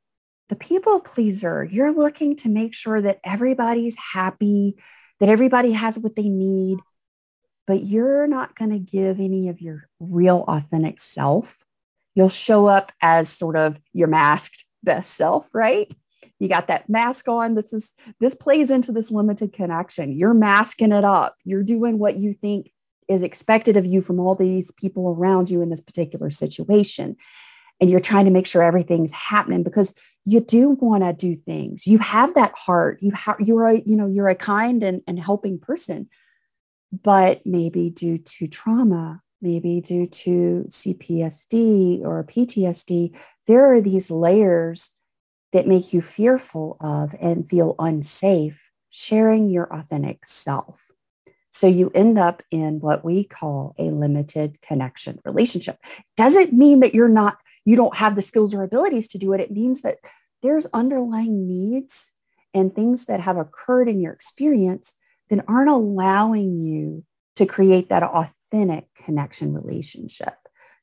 the 0.50 0.56
people 0.56 1.00
pleaser. 1.00 1.64
You're 1.64 1.94
looking 1.94 2.36
to 2.38 2.50
make 2.50 2.74
sure 2.74 3.02
that 3.02 3.20
everybody's 3.24 3.96
happy, 4.14 4.76
that 5.20 5.30
everybody 5.30 5.72
has 5.72 5.98
what 5.98 6.16
they 6.16 6.28
need, 6.28 6.80
but 7.68 7.84
you're 7.84 8.28
not 8.28 8.56
going 8.56 8.72
to 8.72 8.80
give 8.80 9.20
any 9.20 9.48
of 9.48 9.62
your 9.62 9.88
real 10.00 10.44
authentic 10.48 11.00
self. 11.00 11.64
You'll 12.16 12.30
show 12.30 12.68
up 12.68 12.92
as 13.02 13.30
sort 13.30 13.56
of 13.56 13.80
your 13.94 14.08
masked 14.08 14.66
best 14.84 15.14
self, 15.14 15.48
right? 15.54 15.90
You 16.40 16.50
got 16.50 16.68
that 16.68 16.90
mask 16.90 17.28
on. 17.28 17.56
This 17.56 17.72
is 17.72 17.94
this 18.20 18.36
plays 18.36 18.72
into 18.72 18.92
this 18.92 19.12
limited 19.12 19.54
connection. 19.54 20.12
You're 20.12 20.34
masking 20.34 20.92
it 20.92 21.06
up. 21.06 21.36
You're 21.46 21.64
doing 21.64 22.00
what 22.00 22.18
you 22.18 22.34
think 22.34 22.72
is 23.08 23.24
expected 23.24 23.78
of 23.78 23.86
you 23.86 24.02
from 24.02 24.20
all 24.20 24.36
these 24.36 24.72
people 24.72 25.10
around 25.10 25.50
you 25.50 25.62
in 25.62 25.70
this 25.70 25.82
particular 25.82 26.30
situation 26.30 27.16
and 27.82 27.90
you're 27.90 28.00
trying 28.00 28.26
to 28.26 28.32
make 28.32 28.48
sure 28.48 28.64
everything's 28.64 29.12
happening 29.12 29.64
because 29.64 29.94
you 30.24 30.40
do 30.40 30.72
want 30.72 31.04
to 31.04 31.14
do 31.14 31.36
things. 31.36 31.88
You 31.88 31.98
have 31.98 32.36
that 32.36 32.54
heart. 32.56 33.00
You 33.02 33.12
have 33.12 33.38
you're 33.40 33.66
a 33.66 33.82
you 33.86 33.98
know 33.98 34.08
you're 34.08 34.30
a 34.30 34.36
kind 34.36 34.84
and, 34.84 35.02
and 35.08 35.20
helping 35.20 35.60
person 35.60 36.08
but 37.04 37.42
maybe 37.46 37.90
due 37.90 38.18
to 38.18 38.48
trauma 38.48 39.22
maybe 39.42 39.80
due 39.80 40.06
to 40.06 40.66
cptsd 40.68 42.02
or 42.02 42.26
ptsd 42.26 43.18
there 43.48 43.74
are 43.74 43.80
these 43.80 44.12
layers 44.12 44.92
that 45.52 45.68
make 45.68 45.94
you 45.94 46.02
fearful 46.02 46.78
of 46.80 47.16
and 47.20 47.48
feel 47.48 47.76
unsafe 47.80 48.72
sharing 48.90 49.50
your 49.50 49.74
authentic 49.74 50.26
self. 50.26 50.92
So 51.52 51.68
you 51.68 51.92
end 51.94 52.18
up 52.18 52.44
in 52.52 52.80
what 52.80 53.04
we 53.04 53.24
call 53.26 53.76
a 53.78 53.92
limited 53.92 54.62
connection 54.62 55.20
relationship. 55.26 55.78
Doesn't 56.16 56.54
mean 56.54 56.80
that 56.80 56.94
you're 56.94 57.10
not 57.10 57.38
you 57.66 57.76
don't 57.76 57.98
have 57.98 58.16
the 58.16 58.22
skills 58.22 58.54
or 58.54 58.64
abilities 58.64 59.08
to 59.10 59.18
do 59.18 59.34
it. 59.34 59.42
It 59.42 59.52
means 59.52 59.82
that 59.82 59.98
there's 60.42 60.66
underlying 60.68 61.46
needs 61.46 62.12
and 62.54 62.74
things 62.74 63.06
that 63.06 63.20
have 63.20 63.38
occurred 63.38 63.88
in 63.88 64.00
your 64.00 64.14
experience 64.14 64.96
that 65.30 65.46
aren't 65.48 65.70
allowing 65.70 66.60
you 66.60 67.06
to 67.36 67.46
create 67.46 67.90
that 67.90 68.04
authentic 68.04 68.88
connection 68.96 69.54
relationship. 69.54 70.34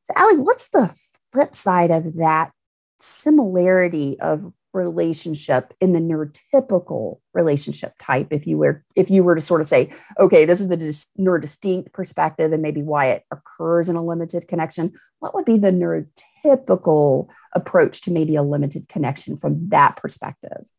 So, 0.04 0.14
Allie, 0.16 0.38
what's 0.38 0.70
the 0.70 0.92
flip 1.32 1.54
side 1.54 1.90
of 1.90 2.16
that 2.16 2.52
similarity 2.98 4.18
of 4.20 4.52
relationship 4.72 5.72
in 5.80 5.92
the 5.92 6.00
neurotypical 6.00 7.18
relationship 7.32 7.94
type 7.98 8.28
if 8.30 8.46
you 8.46 8.58
were 8.58 8.84
if 8.96 9.10
you 9.10 9.24
were 9.24 9.34
to 9.34 9.40
sort 9.40 9.60
of 9.60 9.66
say 9.66 9.90
okay 10.18 10.44
this 10.44 10.60
is 10.60 10.68
the 10.68 10.76
dis- 10.76 11.08
neurodistinct 11.18 11.92
perspective 11.92 12.52
and 12.52 12.62
maybe 12.62 12.82
why 12.82 13.06
it 13.06 13.24
occurs 13.30 13.88
in 13.88 13.96
a 13.96 14.04
limited 14.04 14.46
connection 14.48 14.92
what 15.20 15.34
would 15.34 15.44
be 15.44 15.56
the 15.56 15.70
neurotypical 15.70 17.28
approach 17.54 18.02
to 18.02 18.10
maybe 18.10 18.36
a 18.36 18.42
limited 18.42 18.88
connection 18.88 19.36
from 19.36 19.68
that 19.70 19.96
perspective? 19.96 20.70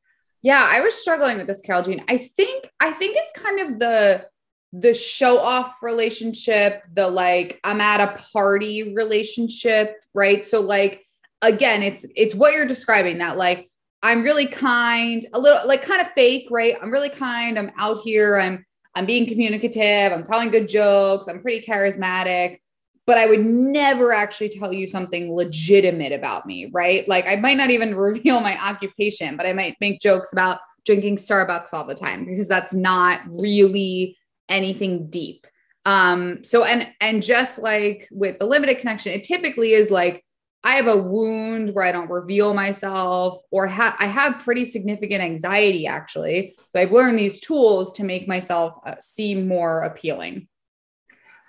Yeah 0.42 0.68
i 0.72 0.82
was 0.82 0.94
struggling 0.94 1.38
with 1.38 1.48
this 1.48 1.62
carol 1.62 1.82
jean. 1.82 2.04
I 2.08 2.18
think 2.18 2.70
i 2.80 2.92
think 2.92 3.18
it's 3.18 3.40
kind 3.40 3.60
of 3.60 3.80
the 3.80 4.28
the 4.72 4.94
show 4.94 5.40
off 5.40 5.74
relationship 5.82 6.84
the 6.94 7.08
like 7.08 7.60
i'm 7.64 7.82
at 7.82 8.02
a 8.02 8.16
party 8.32 8.94
relationship 8.94 9.96
right? 10.14 10.46
So 10.46 10.62
like 10.62 11.06
again 11.42 11.84
it's 11.84 12.06
it's 12.16 12.36
what 12.36 12.54
you're 12.54 12.68
describing 12.68 13.20
that 13.20 13.38
like 13.38 13.69
I'm 14.02 14.24
really 14.24 14.46
kind, 14.46 15.26
a 15.34 15.40
little 15.40 15.68
like 15.68 15.82
kind 15.82 16.02
of 16.02 16.08
fake, 16.12 16.48
right? 16.50 16.76
I'm 16.82 16.92
really 16.92 17.10
kind. 17.10 17.60
I'm 17.60 17.72
out 17.78 18.00
here. 18.02 18.38
I'm 18.38 18.66
I'm 18.96 19.06
being 19.06 19.28
communicative. 19.28 20.12
I'm 20.12 20.24
telling 20.24 20.50
good 20.50 20.68
jokes. 20.68 21.28
I'm 21.28 21.42
pretty 21.42 21.66
charismatic, 21.66 22.60
but 23.06 23.18
I 23.18 23.26
would 23.26 23.46
never 23.46 24.14
actually 24.14 24.50
tell 24.50 24.74
you 24.74 24.88
something 24.88 25.34
legitimate 25.34 26.12
about 26.12 26.46
me, 26.46 26.70
right? 26.74 27.08
Like 27.08 27.28
I 27.28 27.36
might 27.36 27.58
not 27.58 27.70
even 27.70 27.96
reveal 27.96 28.40
my 28.40 28.58
occupation, 28.58 29.38
but 29.38 29.46
I 29.46 29.54
might 29.54 29.78
make 29.82 30.00
jokes 30.00 30.32
about 30.34 30.60
drinking 30.86 31.18
Starbucks 31.18 31.74
all 31.74 31.86
the 31.86 31.96
time 31.96 32.26
because 32.26 32.48
that's 32.48 32.74
not 32.74 33.22
really 33.28 34.18
anything 34.48 35.10
deep. 35.10 35.46
Um 35.86 36.44
so 36.44 36.64
and 36.64 36.88
and 37.02 37.22
just 37.22 37.60
like 37.60 38.08
with 38.12 38.40
the 38.40 38.46
limited 38.46 38.80
connection, 38.80 39.14
it 39.14 39.24
typically 39.24 39.74
is 39.74 39.92
like 39.92 40.24
I 40.64 40.76
have 40.76 40.88
a 40.88 40.98
wound 40.98 41.74
where 41.74 41.86
I 41.86 41.92
don't 41.92 42.10
reveal 42.10 42.54
myself, 42.54 43.42
or 43.50 43.68
ha- 43.68 43.96
I 44.00 44.08
have 44.08 44.40
pretty 44.40 44.66
significant 44.66 45.22
anxiety 45.22 45.88
actually. 45.88 46.54
So 46.72 46.80
I've 46.80 46.92
learned 46.92 47.18
these 47.18 47.40
tools 47.40 47.94
to 47.94 48.04
make 48.04 48.28
myself 48.28 48.76
uh, 48.86 48.96
seem 49.00 49.48
more 49.48 49.84
appealing. 49.84 50.48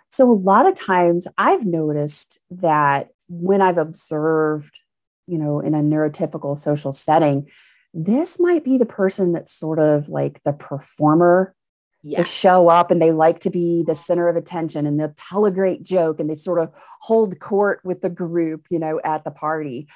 So 0.09 0.31
a 0.31 0.33
lot 0.33 0.67
of 0.67 0.75
times 0.75 1.27
I've 1.39 1.65
noticed 1.65 2.39
that 2.51 3.09
when 3.29 3.63
I've 3.63 3.79
observed, 3.79 4.81
you 5.27 5.39
know, 5.39 5.61
in 5.61 5.75
a 5.75 5.83
neurotypical 5.83 6.59
social 6.59 6.93
setting, 6.93 7.49
this 7.95 8.39
might 8.39 8.65
be 8.65 8.79
the 8.79 8.87
person 8.87 9.33
that's 9.33 9.53
sort 9.53 9.79
of 9.79 10.09
like 10.09 10.43
the 10.43 10.53
performer 10.53 11.55
yeah. 12.03 12.19
They 12.19 12.25
show 12.25 12.69
up 12.69 12.91
and 12.91 13.01
they 13.01 13.13
like 13.13 13.41
to 13.41 13.51
be 13.51 13.85
the 13.87 13.95
center 13.95 14.29
of 14.29 14.37
attention 14.37 14.87
and 14.87 14.99
they'll 14.99 15.15
tell 15.17 15.45
a 15.45 15.51
great 15.51 15.83
joke 15.83 16.19
and 16.19 16.31
they 16.31 16.35
sort 16.35 16.59
of 16.59 16.71
hold 17.01 17.39
court 17.41 17.81
with 17.85 18.01
the 18.01 18.09
group, 18.09 18.67
you 18.71 18.79
know, 18.79 19.01
at 19.05 19.25
the 19.25 19.31
party. 19.31 19.89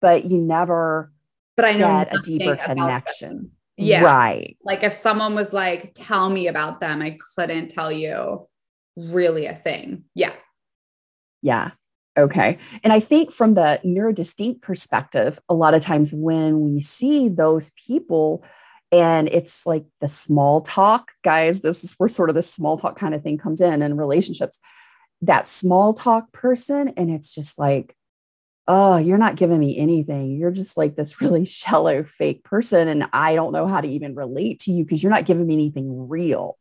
But 0.00 0.24
you 0.24 0.38
never 0.38 1.12
but 1.56 1.64
I 1.64 1.72
know 1.72 2.04
get 2.04 2.14
a 2.14 2.20
deeper 2.20 2.56
connection. 2.56 3.52
Yeah. 3.76 4.02
Right. 4.02 4.56
Like 4.64 4.82
if 4.82 4.92
someone 4.92 5.36
was 5.36 5.52
like, 5.52 5.92
tell 5.94 6.30
me 6.30 6.48
about 6.48 6.80
them, 6.80 7.00
I 7.00 7.16
couldn't 7.36 7.68
tell 7.68 7.92
you 7.92 8.48
really 8.96 9.46
a 9.46 9.54
thing. 9.54 10.04
Yeah. 10.14 10.32
Yeah. 11.42 11.72
Okay. 12.16 12.58
And 12.82 12.92
I 12.92 12.98
think 12.98 13.30
from 13.30 13.54
the 13.54 13.80
neurodistinct 13.84 14.62
perspective, 14.62 15.38
a 15.48 15.54
lot 15.54 15.74
of 15.74 15.82
times 15.82 16.12
when 16.12 16.60
we 16.60 16.80
see 16.80 17.28
those 17.28 17.70
people, 17.86 18.44
and 18.90 19.28
it's 19.28 19.66
like 19.66 19.84
the 20.00 20.08
small 20.08 20.60
talk 20.62 21.12
guys 21.22 21.60
this 21.60 21.84
is 21.84 21.94
where 21.98 22.08
sort 22.08 22.30
of 22.30 22.34
the 22.34 22.42
small 22.42 22.76
talk 22.76 22.98
kind 22.98 23.14
of 23.14 23.22
thing 23.22 23.38
comes 23.38 23.60
in 23.60 23.82
in 23.82 23.96
relationships 23.96 24.58
that 25.20 25.48
small 25.48 25.92
talk 25.92 26.32
person 26.32 26.88
and 26.96 27.10
it's 27.10 27.34
just 27.34 27.58
like 27.58 27.94
oh, 28.68 28.98
you're 28.98 29.18
not 29.18 29.36
giving 29.36 29.58
me 29.58 29.78
anything. 29.78 30.36
You're 30.36 30.50
just 30.50 30.76
like 30.76 30.94
this 30.94 31.20
really 31.20 31.44
shallow, 31.46 32.04
fake 32.04 32.44
person. 32.44 32.86
And 32.86 33.08
I 33.12 33.34
don't 33.34 33.52
know 33.52 33.66
how 33.66 33.80
to 33.80 33.88
even 33.88 34.14
relate 34.14 34.60
to 34.60 34.72
you 34.72 34.84
because 34.84 35.02
you're 35.02 35.10
not 35.10 35.24
giving 35.24 35.46
me 35.46 35.54
anything 35.54 36.08
real. 36.08 36.58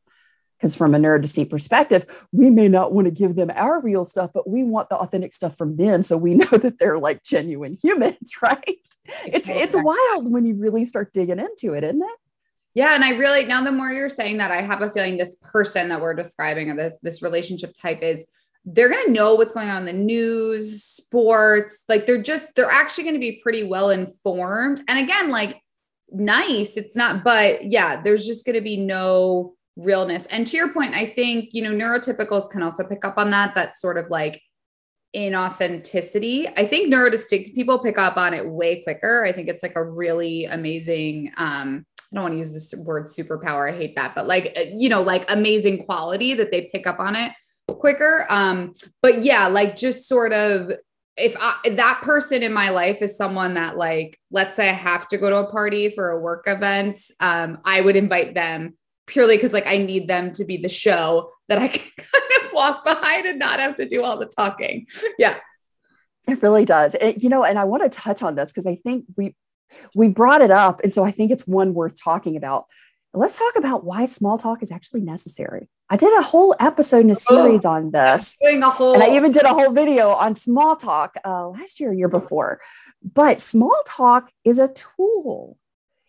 Because 0.58 0.76
from 0.76 0.96
a 0.96 0.98
neurodistinct 0.98 1.50
perspective, 1.50 2.28
we 2.32 2.50
may 2.50 2.68
not 2.68 2.94
want 2.94 3.06
to 3.06 3.12
give 3.12 3.36
them 3.36 3.52
our 3.56 3.82
real 3.82 4.06
stuff, 4.06 4.32
but 4.34 4.50
we 4.50 4.64
want 4.64 4.90
the 4.90 4.96
authentic 4.96 5.34
stuff 5.34 5.56
from 5.56 5.78
them. 5.78 6.02
So 6.02 6.18
we 6.18 6.34
know 6.36 6.46
that 6.46 6.80
they're 6.80 6.98
like 6.98 7.24
genuine 7.24 7.74
humans, 7.74 8.34
right? 8.42 8.64
It's 9.26 9.50
it's 9.50 9.76
wild 9.76 10.32
when 10.32 10.46
you 10.46 10.56
really 10.56 10.84
start 10.84 11.14
digging 11.14 11.40
into 11.40 11.74
it, 11.74 11.84
isn't 11.84 12.02
it? 12.02 12.20
Yeah, 12.74 12.94
and 12.94 13.04
I 13.04 13.12
really 13.12 13.46
now 13.46 13.64
the 13.64 13.72
more 13.72 13.90
you're 13.90 14.10
saying 14.10 14.38
that, 14.40 14.52
I 14.52 14.62
have 14.62 14.82
a 14.82 14.90
feeling 14.90 15.18
this 15.18 15.36
person 15.42 15.90
that 15.90 16.02
we're 16.02 16.14
describing 16.14 16.70
or 16.70 16.76
this 16.76 16.98
this 17.02 17.22
relationship 17.22 17.74
type 17.80 18.02
is 18.02 18.26
they're 18.68 18.90
going 18.90 19.06
to 19.06 19.14
know 19.14 19.34
what's 19.34 19.54
going 19.54 19.70
on 19.70 19.78
in 19.78 19.86
the 19.86 20.04
news, 20.04 20.84
sports. 20.84 21.86
Like 21.88 22.06
they're 22.06 22.22
just, 22.22 22.54
they're 22.54 22.70
actually 22.70 23.06
going 23.06 23.14
to 23.16 23.20
be 23.20 23.40
pretty 23.42 23.64
well 23.64 23.92
informed. 23.92 24.84
And 24.90 25.00
again, 25.00 25.30
like 25.30 25.62
nice, 26.12 26.76
it's 26.76 26.96
not, 26.96 27.24
but 27.24 27.64
yeah, 27.72 28.02
there's 28.02 28.26
just 28.26 28.46
going 28.46 28.56
to 28.56 28.62
be 28.62 28.78
no 28.78 29.56
realness. 29.77 30.25
And 30.27 30.46
to 30.48 30.57
your 30.57 30.74
point, 30.74 30.96
I 30.96 31.05
think, 31.05 31.50
you 31.53 31.62
know, 31.62 31.72
neurotypicals 31.72 32.50
can 32.50 32.63
also 32.63 32.84
pick 32.84 33.05
up 33.05 33.17
on 33.17 33.31
that, 33.31 33.55
that 33.55 33.77
sort 33.77 33.98
of 33.98 34.10
like 34.10 34.41
inauthenticity. 35.15 36.51
I 36.57 36.65
think 36.65 36.93
neurodistinct 36.93 37.55
people 37.55 37.79
pick 37.79 37.98
up 37.98 38.17
on 38.17 38.34
it 38.34 38.48
way 38.48 38.81
quicker. 38.84 39.24
I 39.24 39.31
think 39.31 39.48
it's 39.48 39.63
like 39.63 39.75
a 39.75 39.84
really 39.84 40.46
amazing, 40.46 41.31
um, 41.38 41.86
I 42.12 42.15
don't 42.15 42.24
want 42.24 42.34
to 42.34 42.38
use 42.38 42.53
this 42.53 42.74
word 42.75 43.05
superpower. 43.05 43.72
I 43.72 43.77
hate 43.77 43.96
that, 43.96 44.15
but 44.15 44.27
like, 44.27 44.57
you 44.72 44.89
know, 44.89 45.01
like 45.01 45.29
amazing 45.31 45.86
quality 45.86 46.34
that 46.34 46.51
they 46.51 46.69
pick 46.74 46.88
up 46.88 47.00
on 47.00 47.15
it 47.15 47.31
quicker. 47.69 48.25
Um, 48.29 48.74
but 49.01 49.24
yeah, 49.24 49.48
like 49.48 49.75
just 49.75 50.07
sort 50.07 50.34
of 50.34 50.72
if, 51.17 51.36
I, 51.39 51.69
that 51.69 52.01
person 52.03 52.43
in 52.43 52.53
my 52.53 52.69
life 52.69 53.01
is 53.01 53.17
someone 53.17 53.55
that 53.55 53.75
like, 53.75 54.19
let's 54.31 54.55
say 54.55 54.69
I 54.69 54.74
have 54.74 55.07
to 55.10 55.17
go 55.17 55.29
to 55.29 55.38
a 55.38 55.51
party 55.51 55.89
for 55.89 56.12
a 56.12 56.19
work 56.19 56.43
event, 56.48 57.01
um, 57.19 57.57
I 57.65 57.81
would 57.81 57.96
invite 57.96 58.36
them 58.36 58.77
purely 59.08 59.38
because 59.38 59.54
like 59.54 59.68
I 59.68 59.78
need 59.78 60.08
them 60.08 60.32
to 60.34 60.46
be 60.46 60.58
the 60.58 60.70
show 60.70 61.32
that 61.50 61.58
I 61.58 61.68
can 61.70 61.92
kind 61.98 62.46
of 62.46 62.54
walk 62.54 62.86
behind 62.86 63.26
and 63.26 63.40
not 63.40 63.60
have 63.60 63.76
to 63.76 63.88
do 63.88 64.04
all 64.04 64.18
the 64.18 64.28
talking. 64.28 64.88
Yeah. 65.18 65.38
It 66.28 66.42
really 66.44 66.66
does. 66.66 66.94
It, 66.96 67.24
you 67.24 67.30
know, 67.30 67.44
and 67.44 67.58
I 67.58 67.64
want 67.64 67.84
to 67.84 67.90
touch 67.90 68.22
on 68.22 68.36
this 68.36 68.52
because 68.52 68.68
I 68.68 68.76
think 68.76 69.06
we 69.16 69.36
we 69.96 70.10
brought 70.10 70.42
it 70.42 70.52
up. 70.52 70.82
And 70.84 70.94
so 70.94 71.04
I 71.04 71.12
think 71.12 71.32
it's 71.32 71.48
one 71.48 71.74
worth 71.74 72.02
talking 72.02 72.36
about 72.36 72.66
let's 73.14 73.38
talk 73.38 73.56
about 73.56 73.84
why 73.84 74.06
small 74.06 74.38
talk 74.38 74.62
is 74.62 74.72
actually 74.72 75.02
necessary. 75.02 75.70
I 75.90 75.96
did 75.96 76.16
a 76.18 76.22
whole 76.22 76.56
episode 76.60 77.00
in 77.00 77.10
a 77.10 77.12
oh, 77.12 77.14
series 77.14 77.66
oh, 77.66 77.72
on 77.72 77.92
this. 77.92 78.38
Doing 78.42 78.62
a 78.62 78.70
whole, 78.70 78.94
and 78.94 79.04
I 79.04 79.16
even 79.16 79.32
did 79.32 79.44
a 79.44 79.54
whole 79.54 79.72
video 79.72 80.12
on 80.12 80.36
small 80.36 80.76
talk 80.76 81.16
uh, 81.24 81.48
last 81.48 81.80
year, 81.80 81.94
year 81.94 82.10
before. 82.10 82.60
But 83.02 83.40
small 83.40 83.76
talk 83.88 84.32
is 84.44 84.60
a 84.60 84.68
tool. 84.68 85.58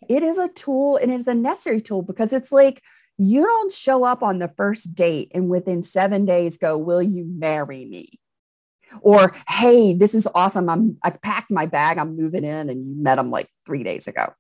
It 0.09 0.23
is 0.23 0.39
a 0.39 0.49
tool 0.49 0.97
and 0.97 1.13
it 1.13 1.21
is 1.21 1.29
a 1.29 1.35
necessary 1.35 1.81
tool 1.81 2.03
because 2.03 2.33
it's 2.33 2.53
like 2.53 2.83
you 3.19 3.43
don't 3.43 3.73
show 3.73 4.05
up 4.05 4.23
on 4.23 4.39
the 4.39 4.49
first 4.57 4.95
date 4.95 5.31
and 5.35 5.49
within 5.49 5.83
seven 5.83 6.25
days 6.25 6.57
go, 6.57 6.79
Will 6.79 7.03
you 7.03 7.25
marry 7.27 7.85
me? 7.85 8.19
Or, 9.03 9.35
hey, 9.49 9.93
this 9.93 10.15
is 10.15 10.27
awesome. 10.35 10.69
I'm 10.69 10.97
I 11.03 11.11
packed 11.11 11.51
my 11.51 11.67
bag, 11.67 11.99
I'm 11.99 12.17
moving 12.17 12.45
in, 12.45 12.71
and 12.71 12.89
you 12.89 12.95
met 12.97 13.17
them 13.17 13.31
like 13.31 13.49
three 13.67 13.85
days 13.85 14.09
ago. 14.09 14.33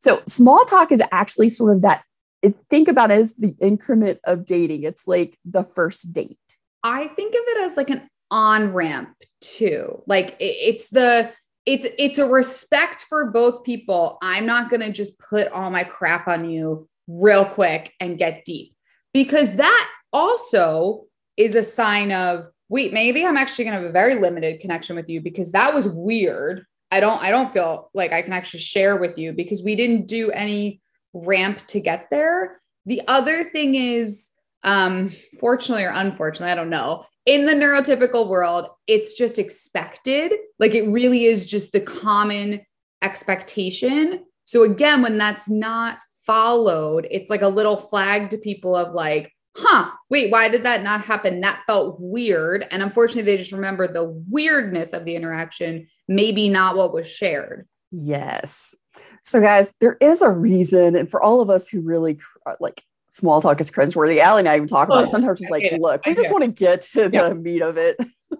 So 0.00 0.22
small 0.26 0.64
talk 0.64 0.90
is 0.90 1.02
actually 1.12 1.50
sort 1.50 1.76
of 1.76 1.82
that 1.82 2.02
it, 2.42 2.56
think 2.68 2.88
about 2.88 3.10
it 3.10 3.18
as 3.18 3.34
the 3.34 3.54
increment 3.60 4.18
of 4.24 4.44
dating. 4.44 4.82
It's 4.82 5.06
like 5.06 5.38
the 5.44 5.62
first 5.62 6.12
date. 6.12 6.38
I 6.82 7.06
think 7.08 7.34
of 7.34 7.40
it 7.40 7.70
as 7.70 7.76
like 7.76 7.90
an 7.90 8.08
on 8.30 8.72
ramp 8.72 9.14
too. 9.40 10.02
Like 10.06 10.30
it, 10.40 10.56
it's 10.60 10.88
the 10.88 11.30
it's 11.66 11.86
it's 11.98 12.18
a 12.18 12.26
respect 12.26 13.06
for 13.08 13.30
both 13.30 13.64
people. 13.64 14.18
I'm 14.22 14.46
not 14.46 14.70
going 14.70 14.80
to 14.80 14.90
just 14.90 15.18
put 15.18 15.48
all 15.48 15.70
my 15.70 15.84
crap 15.84 16.28
on 16.28 16.48
you 16.48 16.88
real 17.06 17.44
quick 17.44 17.92
and 18.00 18.18
get 18.18 18.44
deep 18.44 18.74
because 19.12 19.56
that 19.56 19.88
also 20.12 21.04
is 21.36 21.54
a 21.54 21.62
sign 21.62 22.12
of 22.12 22.46
wait, 22.68 22.92
maybe 22.92 23.24
I'm 23.24 23.36
actually 23.36 23.66
going 23.66 23.76
to 23.76 23.82
have 23.82 23.90
a 23.90 23.92
very 23.92 24.14
limited 24.14 24.60
connection 24.60 24.96
with 24.96 25.08
you 25.08 25.20
because 25.20 25.52
that 25.52 25.74
was 25.74 25.86
weird. 25.86 26.64
I 26.90 27.00
don't 27.00 27.22
I 27.22 27.30
don't 27.30 27.52
feel 27.52 27.90
like 27.94 28.12
I 28.12 28.22
can 28.22 28.32
actually 28.32 28.60
share 28.60 28.96
with 28.96 29.18
you 29.18 29.32
because 29.32 29.62
we 29.62 29.76
didn't 29.76 30.06
do 30.06 30.30
any 30.30 30.80
ramp 31.12 31.66
to 31.68 31.80
get 31.80 32.08
there. 32.10 32.60
The 32.86 33.02
other 33.06 33.44
thing 33.44 33.74
is, 33.74 34.28
um, 34.64 35.10
fortunately 35.38 35.84
or 35.84 35.92
unfortunately, 35.92 36.50
I 36.50 36.54
don't 36.54 36.70
know. 36.70 37.04
In 37.24 37.46
the 37.46 37.52
neurotypical 37.52 38.26
world, 38.26 38.68
it's 38.86 39.14
just 39.14 39.38
expected. 39.38 40.32
Like 40.58 40.74
it 40.74 40.88
really 40.88 41.24
is 41.24 41.46
just 41.46 41.72
the 41.72 41.80
common 41.80 42.60
expectation. 43.02 44.24
So 44.44 44.64
again, 44.64 45.02
when 45.02 45.18
that's 45.18 45.48
not 45.48 45.98
followed, 46.26 47.06
it's 47.10 47.30
like 47.30 47.42
a 47.42 47.48
little 47.48 47.76
flag 47.76 48.30
to 48.30 48.38
people 48.38 48.74
of 48.74 48.94
like, 48.94 49.32
huh, 49.56 49.90
wait, 50.08 50.32
why 50.32 50.48
did 50.48 50.64
that 50.64 50.82
not 50.82 51.04
happen? 51.04 51.40
That 51.40 51.62
felt 51.66 51.96
weird. 52.00 52.66
And 52.70 52.82
unfortunately, 52.82 53.30
they 53.30 53.38
just 53.38 53.52
remember 53.52 53.86
the 53.86 54.04
weirdness 54.28 54.92
of 54.92 55.04
the 55.04 55.14
interaction, 55.14 55.86
maybe 56.08 56.48
not 56.48 56.76
what 56.76 56.92
was 56.92 57.06
shared. 57.06 57.68
Yes. 57.90 58.74
So, 59.22 59.40
guys, 59.40 59.74
there 59.80 59.96
is 60.00 60.22
a 60.22 60.30
reason, 60.30 60.96
and 60.96 61.10
for 61.10 61.22
all 61.22 61.40
of 61.40 61.50
us 61.50 61.68
who 61.68 61.80
really 61.80 62.18
like 62.60 62.82
small 63.12 63.40
talk 63.40 63.60
is 63.60 63.70
cringeworthy, 63.70 64.18
Allie 64.18 64.40
and 64.40 64.48
I 64.48 64.56
even 64.56 64.66
talk 64.66 64.88
about 64.88 65.04
oh, 65.04 65.06
it. 65.06 65.10
Sometimes 65.10 65.40
it's 65.40 65.50
like, 65.50 65.72
look, 65.78 66.04
we 66.04 66.14
just 66.14 66.32
want 66.32 66.44
to 66.44 66.50
get 66.50 66.82
to 66.82 67.08
the 67.08 67.16
yeah. 67.16 67.32
meat 67.32 67.62
of 67.62 67.76
it. 67.76 67.96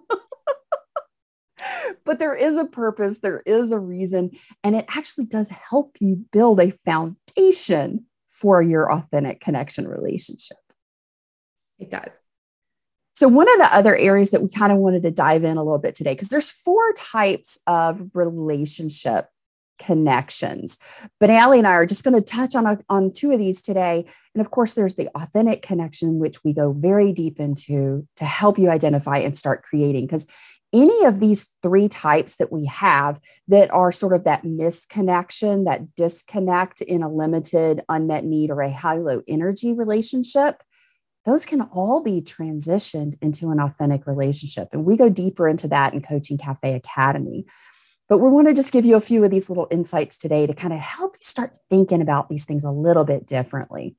but 2.05 2.19
there 2.19 2.35
is 2.35 2.57
a 2.57 2.65
purpose, 2.65 3.19
there 3.19 3.41
is 3.45 3.71
a 3.71 3.79
reason, 3.79 4.31
and 4.63 4.75
it 4.75 4.85
actually 4.89 5.25
does 5.25 5.47
help 5.49 5.95
you 5.99 6.25
build 6.31 6.59
a 6.59 6.71
foundation 6.71 8.05
for 8.27 8.61
your 8.61 8.91
authentic 8.91 9.39
connection 9.39 9.87
relationship. 9.87 10.57
It 11.79 11.89
does. 11.91 12.09
So 13.13 13.27
one 13.27 13.47
of 13.47 13.59
the 13.59 13.75
other 13.75 13.95
areas 13.95 14.31
that 14.31 14.41
we 14.41 14.49
kind 14.49 14.71
of 14.71 14.79
wanted 14.79 15.03
to 15.03 15.11
dive 15.11 15.43
in 15.43 15.57
a 15.57 15.63
little 15.63 15.77
bit 15.77 15.93
today, 15.93 16.13
because 16.13 16.29
there's 16.29 16.49
four 16.49 16.93
types 16.93 17.59
of 17.67 18.09
relationship 18.15 19.27
connections. 19.79 20.77
But 21.19 21.29
Allie 21.29 21.59
and 21.59 21.67
I 21.67 21.71
are 21.71 21.85
just 21.85 22.03
going 22.03 22.15
to 22.15 22.21
touch 22.21 22.55
on, 22.55 22.65
a, 22.65 22.77
on 22.89 23.11
two 23.11 23.31
of 23.31 23.39
these 23.39 23.61
today. 23.61 24.05
And 24.33 24.41
of 24.41 24.51
course, 24.51 24.73
there's 24.73 24.95
the 24.95 25.09
authentic 25.15 25.61
connection, 25.61 26.19
which 26.19 26.43
we 26.43 26.53
go 26.53 26.73
very 26.73 27.11
deep 27.13 27.39
into 27.39 28.07
to 28.17 28.25
help 28.25 28.57
you 28.57 28.69
identify 28.69 29.17
and 29.17 29.35
start 29.35 29.63
creating. 29.63 30.05
Because 30.05 30.27
any 30.73 31.05
of 31.05 31.19
these 31.19 31.47
three 31.61 31.87
types 31.87 32.37
that 32.37 32.51
we 32.51 32.65
have 32.65 33.21
that 33.47 33.71
are 33.71 33.91
sort 33.91 34.13
of 34.13 34.23
that 34.23 34.43
misconnection, 34.43 35.65
that 35.65 35.95
disconnect 35.95 36.81
in 36.81 37.03
a 37.03 37.09
limited 37.09 37.83
unmet 37.89 38.25
need 38.25 38.49
or 38.49 38.61
a 38.61 38.71
high 38.71 38.97
low 38.97 39.21
energy 39.27 39.71
relationship, 39.73 40.63
those 41.25 41.45
can 41.45 41.61
all 41.61 42.01
be 42.01 42.21
transitioned 42.21 43.15
into 43.21 43.49
an 43.49 43.59
authentic 43.59 44.05
relationship. 44.07 44.69
And 44.73 44.83
we 44.83 44.97
go 44.97 45.09
deeper 45.09 45.47
into 45.47 45.67
that 45.69 45.93
in 45.93 46.01
Coaching 46.01 46.37
Cafe 46.37 46.73
Academy. 46.73 47.45
But 48.09 48.19
we 48.19 48.29
want 48.29 48.47
to 48.47 48.53
just 48.53 48.73
give 48.73 48.85
you 48.85 48.95
a 48.95 49.01
few 49.01 49.23
of 49.23 49.31
these 49.31 49.49
little 49.49 49.67
insights 49.71 50.17
today 50.17 50.45
to 50.45 50.53
kind 50.53 50.73
of 50.73 50.79
help 50.79 51.15
you 51.15 51.23
start 51.23 51.57
thinking 51.69 52.01
about 52.01 52.29
these 52.29 52.45
things 52.45 52.63
a 52.63 52.71
little 52.71 53.05
bit 53.05 53.25
differently. 53.25 53.95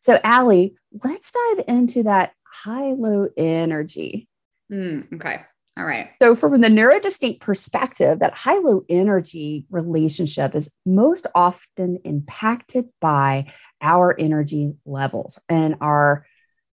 So, 0.00 0.18
Allie, 0.22 0.76
let's 1.04 1.30
dive 1.30 1.64
into 1.68 2.02
that 2.02 2.32
high 2.46 2.92
low 2.92 3.28
energy. 3.36 4.28
Mm, 4.70 5.12
okay. 5.14 5.42
All 5.76 5.84
right. 5.84 6.10
So, 6.22 6.36
from 6.36 6.60
the 6.60 6.68
neurodistinct 6.68 7.40
perspective, 7.40 8.20
that 8.20 8.34
high 8.34 8.58
low 8.58 8.82
energy 8.88 9.66
relationship 9.70 10.54
is 10.54 10.70
most 10.86 11.26
often 11.34 11.98
impacted 12.04 12.86
by 13.00 13.52
our 13.80 14.14
energy 14.18 14.74
levels 14.84 15.38
and 15.48 15.76
our, 15.80 16.26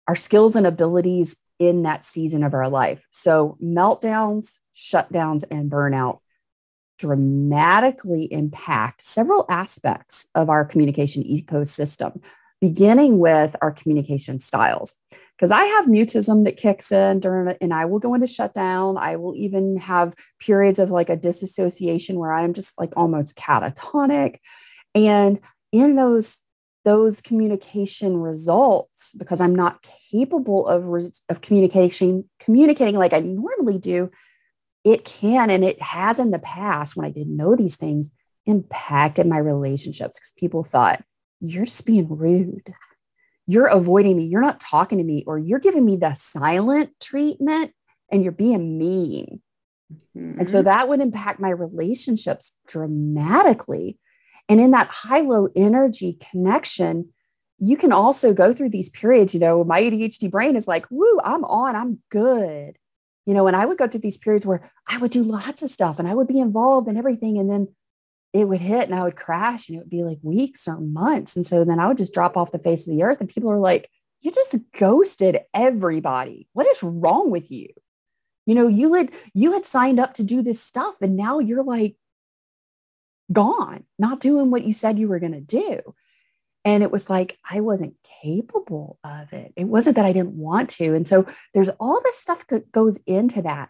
our 0.07 0.15
skills 0.15 0.55
and 0.55 0.67
abilities 0.67 1.35
in 1.57 1.83
that 1.83 2.03
season 2.03 2.43
of 2.43 2.53
our 2.53 2.69
life. 2.69 3.05
So, 3.11 3.57
meltdowns, 3.63 4.57
shutdowns, 4.75 5.43
and 5.49 5.71
burnout 5.71 6.19
dramatically 7.01 8.31
impact 8.31 9.01
several 9.01 9.45
aspects 9.49 10.27
of 10.35 10.49
our 10.49 10.63
communication 10.63 11.23
ecosystem, 11.23 12.23
beginning 12.61 13.17
with 13.17 13.55
our 13.61 13.71
communication 13.71 14.39
styles. 14.39 14.95
Because 15.35 15.49
I 15.49 15.63
have 15.63 15.87
mutism 15.87 16.45
that 16.45 16.57
kicks 16.57 16.91
in 16.91 17.19
during, 17.19 17.57
and 17.59 17.73
I 17.73 17.85
will 17.85 17.97
go 17.97 18.13
into 18.13 18.27
shutdown. 18.27 18.97
I 18.97 19.15
will 19.15 19.35
even 19.35 19.77
have 19.77 20.13
periods 20.39 20.77
of 20.77 20.91
like 20.91 21.09
a 21.09 21.17
disassociation 21.17 22.19
where 22.19 22.31
I'm 22.31 22.53
just 22.53 22.79
like 22.79 22.93
almost 22.95 23.35
catatonic. 23.35 24.37
And 24.93 25.39
in 25.71 25.95
those 25.95 26.37
those 26.83 27.21
communication 27.21 28.17
results 28.17 29.13
because 29.13 29.39
i'm 29.39 29.53
not 29.53 29.87
capable 30.11 30.65
of, 30.67 30.83
of 31.29 31.41
communication 31.41 32.27
communicating 32.39 32.97
like 32.97 33.13
i 33.13 33.19
normally 33.19 33.77
do 33.77 34.09
it 34.83 35.05
can 35.05 35.49
and 35.49 35.63
it 35.63 35.81
has 35.81 36.19
in 36.19 36.31
the 36.31 36.39
past 36.39 36.95
when 36.95 37.05
I 37.05 37.11
didn't 37.11 37.35
know 37.35 37.55
these 37.55 37.75
things 37.75 38.11
impacted 38.45 39.27
my 39.27 39.37
relationships 39.37 40.17
because 40.17 40.33
people 40.37 40.63
thought, 40.63 41.03
you're 41.39 41.65
just 41.65 41.85
being 41.85 42.07
rude. 42.07 42.73
You're 43.47 43.67
avoiding 43.67 44.17
me. 44.17 44.25
You're 44.25 44.41
not 44.41 44.59
talking 44.59 44.97
to 44.99 45.03
me, 45.03 45.23
or 45.27 45.37
you're 45.37 45.59
giving 45.59 45.85
me 45.85 45.97
the 45.97 46.13
silent 46.13 46.91
treatment 47.01 47.73
and 48.11 48.23
you're 48.23 48.31
being 48.31 48.77
mean. 48.77 49.41
Mm-hmm. 50.15 50.39
And 50.39 50.49
so 50.49 50.59
mm-hmm. 50.59 50.65
that 50.65 50.87
would 50.87 51.01
impact 51.01 51.39
my 51.39 51.49
relationships 51.49 52.51
dramatically. 52.67 53.97
And 54.47 54.59
in 54.59 54.71
that 54.71 54.87
high 54.87 55.21
low 55.21 55.49
energy 55.55 56.17
connection, 56.31 57.09
you 57.57 57.77
can 57.77 57.91
also 57.91 58.33
go 58.33 58.53
through 58.53 58.69
these 58.69 58.89
periods. 58.89 59.33
You 59.33 59.39
know, 59.39 59.63
my 59.63 59.81
ADHD 59.81 60.29
brain 60.29 60.55
is 60.55 60.67
like, 60.67 60.85
woo, 60.89 61.19
I'm 61.23 61.43
on, 61.43 61.75
I'm 61.75 61.99
good. 62.09 62.77
You 63.25 63.33
know, 63.33 63.47
and 63.47 63.55
I 63.55 63.65
would 63.65 63.77
go 63.77 63.87
through 63.87 64.01
these 64.01 64.17
periods 64.17 64.45
where 64.45 64.69
I 64.87 64.97
would 64.97 65.11
do 65.11 65.23
lots 65.23 65.61
of 65.61 65.69
stuff 65.69 65.99
and 65.99 66.07
I 66.07 66.15
would 66.15 66.27
be 66.27 66.39
involved 66.39 66.87
in 66.87 66.97
everything. 66.97 67.37
And 67.37 67.51
then 67.51 67.67
it 68.33 68.47
would 68.47 68.61
hit 68.61 68.85
and 68.85 68.95
I 68.95 69.03
would 69.03 69.15
crash 69.15 69.67
and 69.67 69.75
it 69.75 69.79
would 69.79 69.89
be 69.89 70.03
like 70.03 70.17
weeks 70.23 70.67
or 70.67 70.79
months. 70.79 71.35
And 71.35 71.45
so 71.45 71.63
then 71.63 71.79
I 71.79 71.87
would 71.87 71.97
just 71.97 72.13
drop 72.13 72.35
off 72.35 72.51
the 72.51 72.59
face 72.59 72.87
of 72.87 72.95
the 72.95 73.03
earth 73.03 73.19
and 73.19 73.29
people 73.29 73.51
are 73.51 73.59
like, 73.59 73.89
you 74.21 74.31
just 74.31 74.55
ghosted 74.77 75.39
everybody. 75.53 76.47
What 76.53 76.67
is 76.67 76.83
wrong 76.83 77.31
with 77.31 77.51
you? 77.51 77.67
You 78.45 78.55
know, 78.55 78.67
you 78.67 78.93
had 78.93 79.11
you 79.33 79.53
had 79.53 79.65
signed 79.65 79.99
up 79.99 80.15
to 80.15 80.23
do 80.23 80.41
this 80.41 80.61
stuff 80.61 81.01
and 81.01 81.15
now 81.15 81.39
you're 81.39 81.63
like 81.63 81.95
gone, 83.31 83.83
not 83.99 84.19
doing 84.19 84.51
what 84.51 84.63
you 84.63 84.73
said 84.73 84.99
you 84.99 85.07
were 85.07 85.19
going 85.19 85.31
to 85.33 85.41
do. 85.41 85.79
And 86.63 86.83
it 86.83 86.91
was 86.91 87.09
like 87.09 87.37
I 87.49 87.61
wasn't 87.61 87.95
capable 88.21 88.99
of 89.03 89.33
it. 89.33 89.51
It 89.55 89.65
wasn't 89.65 89.95
that 89.95 90.05
I 90.05 90.13
didn't 90.13 90.35
want 90.35 90.69
to. 90.71 90.93
And 90.95 91.07
so 91.07 91.25
there's 91.53 91.69
all 91.79 92.01
this 92.03 92.19
stuff 92.19 92.45
that 92.47 92.71
goes 92.71 92.99
into 93.07 93.41
that. 93.41 93.69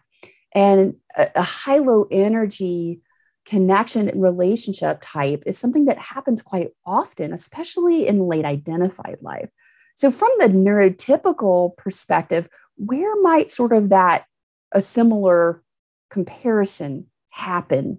And 0.54 0.96
a, 1.16 1.30
a 1.36 1.42
high 1.42 1.78
low 1.78 2.06
energy 2.10 3.00
connection 3.44 4.08
and 4.08 4.22
relationship 4.22 5.00
type 5.02 5.42
is 5.46 5.58
something 5.58 5.86
that 5.86 5.98
happens 5.98 6.42
quite 6.42 6.70
often, 6.86 7.32
especially 7.32 8.06
in 8.06 8.28
late 8.28 8.44
identified 8.44 9.18
life. 9.20 9.48
So, 9.94 10.10
from 10.10 10.30
the 10.38 10.46
neurotypical 10.46 11.76
perspective, 11.76 12.48
where 12.76 13.20
might 13.20 13.50
sort 13.50 13.72
of 13.72 13.90
that 13.90 14.26
a 14.72 14.80
similar 14.80 15.62
comparison 16.10 17.06
happen? 17.30 17.98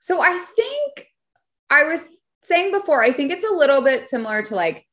So, 0.00 0.20
I 0.20 0.38
think 0.38 1.08
I 1.70 1.84
was 1.84 2.04
saying 2.48 2.72
before, 2.72 3.02
I 3.02 3.12
think 3.12 3.30
it's 3.30 3.48
a 3.48 3.54
little 3.54 3.80
bit 3.80 4.08
similar 4.08 4.42
to 4.42 4.54
like 4.54 4.86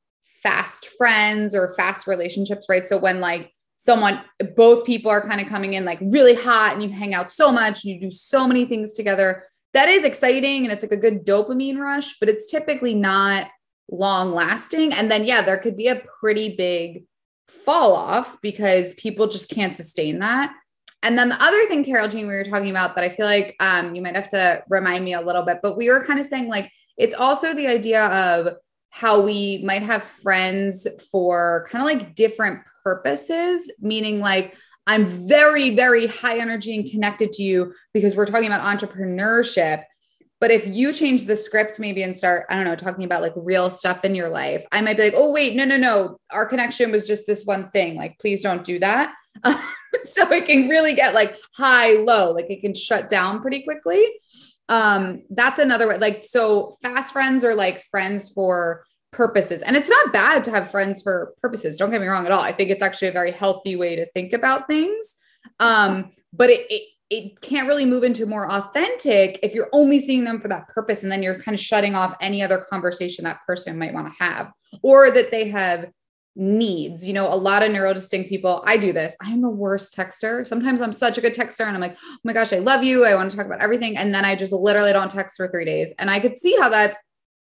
fast 0.43 0.89
friends 0.97 1.55
or 1.55 1.73
fast 1.75 2.05
relationships, 2.05 2.67
right? 2.69 2.87
So, 2.87 2.97
when 2.97 3.19
like 3.19 3.51
someone 3.85 4.21
both 4.55 4.85
people 4.85 5.11
are 5.11 5.21
kind 5.21 5.39
of 5.39 5.47
coming 5.47 5.73
in 5.73 5.85
like 5.85 5.99
really 6.01 6.33
hot 6.33 6.73
and 6.73 6.83
you 6.83 6.89
hang 6.89 7.13
out 7.13 7.31
so 7.31 7.51
much 7.51 7.83
and 7.83 7.93
you 7.93 7.99
do 7.99 8.09
so 8.09 8.47
many 8.47 8.65
things 8.65 8.93
together 8.93 9.43
that 9.73 9.89
is 9.89 10.03
exciting 10.03 10.63
and 10.63 10.71
it's 10.71 10.81
like 10.81 10.91
a 10.91 10.97
good 10.97 11.25
dopamine 11.25 11.77
rush 11.77 12.17
but 12.19 12.29
it's 12.29 12.49
typically 12.49 12.95
not 12.95 13.47
long 13.91 14.31
lasting 14.31 14.91
and 14.93 15.11
then 15.11 15.23
yeah 15.25 15.41
there 15.41 15.57
could 15.57 15.77
be 15.77 15.87
a 15.87 16.01
pretty 16.19 16.55
big 16.55 17.03
fall 17.47 17.93
off 17.93 18.41
because 18.41 18.93
people 18.95 19.27
just 19.27 19.49
can't 19.49 19.75
sustain 19.75 20.19
that 20.19 20.51
and 21.03 21.17
then 21.17 21.29
the 21.29 21.43
other 21.43 21.65
thing 21.67 21.83
carol 21.83 22.07
jean 22.07 22.27
we 22.27 22.33
were 22.33 22.43
talking 22.43 22.71
about 22.71 22.95
that 22.95 23.03
i 23.03 23.09
feel 23.09 23.27
like 23.27 23.55
um, 23.59 23.93
you 23.93 24.01
might 24.01 24.15
have 24.15 24.27
to 24.27 24.63
remind 24.69 25.05
me 25.05 25.13
a 25.13 25.21
little 25.21 25.43
bit 25.43 25.59
but 25.61 25.77
we 25.77 25.89
were 25.89 26.03
kind 26.03 26.19
of 26.19 26.25
saying 26.25 26.47
like 26.47 26.71
it's 26.97 27.15
also 27.15 27.53
the 27.53 27.67
idea 27.67 28.05
of 28.05 28.55
how 28.89 29.19
we 29.19 29.62
might 29.65 29.84
have 29.84 30.03
friends 30.03 30.88
for 31.12 31.67
kind 31.69 31.84
of 31.84 31.99
like 31.99 32.15
different 32.15 32.62
purposes, 32.81 33.69
meaning 33.81 34.21
like 34.21 34.55
I'm 34.88 35.05
very, 35.05 35.75
very 35.75 36.08
high 36.08 36.38
energy 36.38 36.75
and 36.75 36.89
connected 36.89 37.34
to 37.34 37.43
you 37.43 37.73
because 37.93 38.15
we're 38.15 38.25
talking 38.25 38.47
about 38.47 38.62
entrepreneurship. 38.62 39.84
But 40.39 40.51
if 40.51 40.67
you 40.67 40.93
change 40.93 41.25
the 41.25 41.36
script 41.36 41.79
maybe 41.79 42.03
and 42.03 42.15
start, 42.15 42.45
I 42.49 42.55
don't 42.55 42.65
know, 42.65 42.75
talking 42.75 43.03
about 43.03 43.21
like 43.21 43.34
real 43.36 43.69
stuff 43.69 44.05
in 44.05 44.15
your 44.15 44.29
life, 44.29 44.63
I 44.71 44.79
might 44.79 44.95
be 44.95 45.03
like, 45.03 45.13
oh, 45.17 45.31
wait, 45.31 45.55
no, 45.55 45.65
no, 45.65 45.75
no. 45.75 46.17
Our 46.31 46.45
connection 46.45 46.91
was 46.91 47.08
just 47.08 47.25
this 47.27 47.43
one 47.43 47.71
thing. 47.71 47.95
Like, 47.95 48.17
please 48.19 48.41
don't 48.41 48.63
do 48.63 48.79
that. 48.79 49.13
so 50.03 50.31
it 50.31 50.45
can 50.45 50.69
really 50.69 50.93
get 50.93 51.13
like 51.13 51.36
high, 51.53 51.97
low, 51.97 52.31
like 52.31 52.49
it 52.49 52.62
can 52.62 52.73
shut 52.73 53.10
down 53.10 53.41
pretty 53.41 53.63
quickly 53.63 54.08
um 54.69 55.21
that's 55.30 55.60
another 55.60 55.88
way 55.88 55.97
like 55.97 56.23
so 56.23 56.75
fast 56.82 57.13
friends 57.13 57.43
are 57.43 57.56
like 57.56 57.84
friends 57.84 58.32
for 58.34 58.84
purposes. 59.12 59.62
And 59.62 59.78
it's 59.78 59.89
not 59.89 60.12
bad 60.12 60.43
to 60.43 60.51
have 60.51 60.69
friends 60.69 61.01
for 61.01 61.34
purposes 61.41 61.78
don't 61.78 61.89
get 61.89 62.01
me 62.01 62.08
wrong 62.08 62.25
at 62.25 62.32
all. 62.32 62.41
I 62.41 62.51
think 62.51 62.69
it's 62.69 62.84
actually 62.84 63.08
a 63.08 63.13
very 63.13 63.32
healthy 63.32 63.75
way 63.75 63.95
to 63.95 64.06
think 64.08 64.34
about 64.34 64.67
things. 64.67 65.13
Um 65.60 66.12
but 66.34 66.49
it, 66.49 66.67
it 66.69 66.89
it 67.10 67.39
can't 67.39 67.67
really 67.67 67.86
move 67.86 68.04
into 68.04 68.25
more 68.25 68.51
authentic 68.51 69.39
if 69.43 69.54
you're 69.54 69.69
only 69.71 69.99
seeing 69.99 70.23
them 70.23 70.41
for 70.41 70.47
that 70.47 70.67
purpose 70.67 71.04
and 71.04 71.12
then 71.12 71.21
you're 71.21 71.39
kind 71.39 71.54
of 71.54 71.62
shutting 71.62 71.95
off 71.95 72.17
any 72.19 72.41
other 72.41 72.65
conversation 72.69 73.23
that 73.23 73.39
person 73.45 73.78
might 73.78 73.93
want 73.93 74.12
to 74.12 74.23
have 74.23 74.51
or 74.82 75.12
that 75.12 75.30
they 75.30 75.47
have 75.47 75.86
needs. 76.35 77.07
You 77.07 77.13
know, 77.13 77.31
a 77.31 77.35
lot 77.35 77.63
of 77.63 77.71
neurodistinct 77.71 78.29
people, 78.29 78.63
I 78.65 78.77
do 78.77 78.91
this. 78.91 79.15
I 79.21 79.29
am 79.29 79.41
the 79.41 79.49
worst 79.49 79.95
texter. 79.95 80.45
Sometimes 80.45 80.81
I'm 80.81 80.93
such 80.93 81.17
a 81.17 81.21
good 81.21 81.33
texter 81.33 81.65
and 81.65 81.75
I'm 81.75 81.81
like, 81.81 81.97
oh 82.03 82.17
my 82.23 82.33
gosh, 82.33 82.53
I 82.53 82.59
love 82.59 82.83
you. 82.83 83.05
I 83.05 83.15
want 83.15 83.31
to 83.31 83.37
talk 83.37 83.45
about 83.45 83.61
everything. 83.61 83.97
And 83.97 84.13
then 84.13 84.25
I 84.25 84.35
just 84.35 84.53
literally 84.53 84.93
don't 84.93 85.09
text 85.09 85.37
for 85.37 85.47
three 85.47 85.65
days. 85.65 85.93
And 85.97 86.09
I 86.09 86.19
could 86.19 86.37
see 86.37 86.55
how 86.59 86.69
that's 86.69 86.97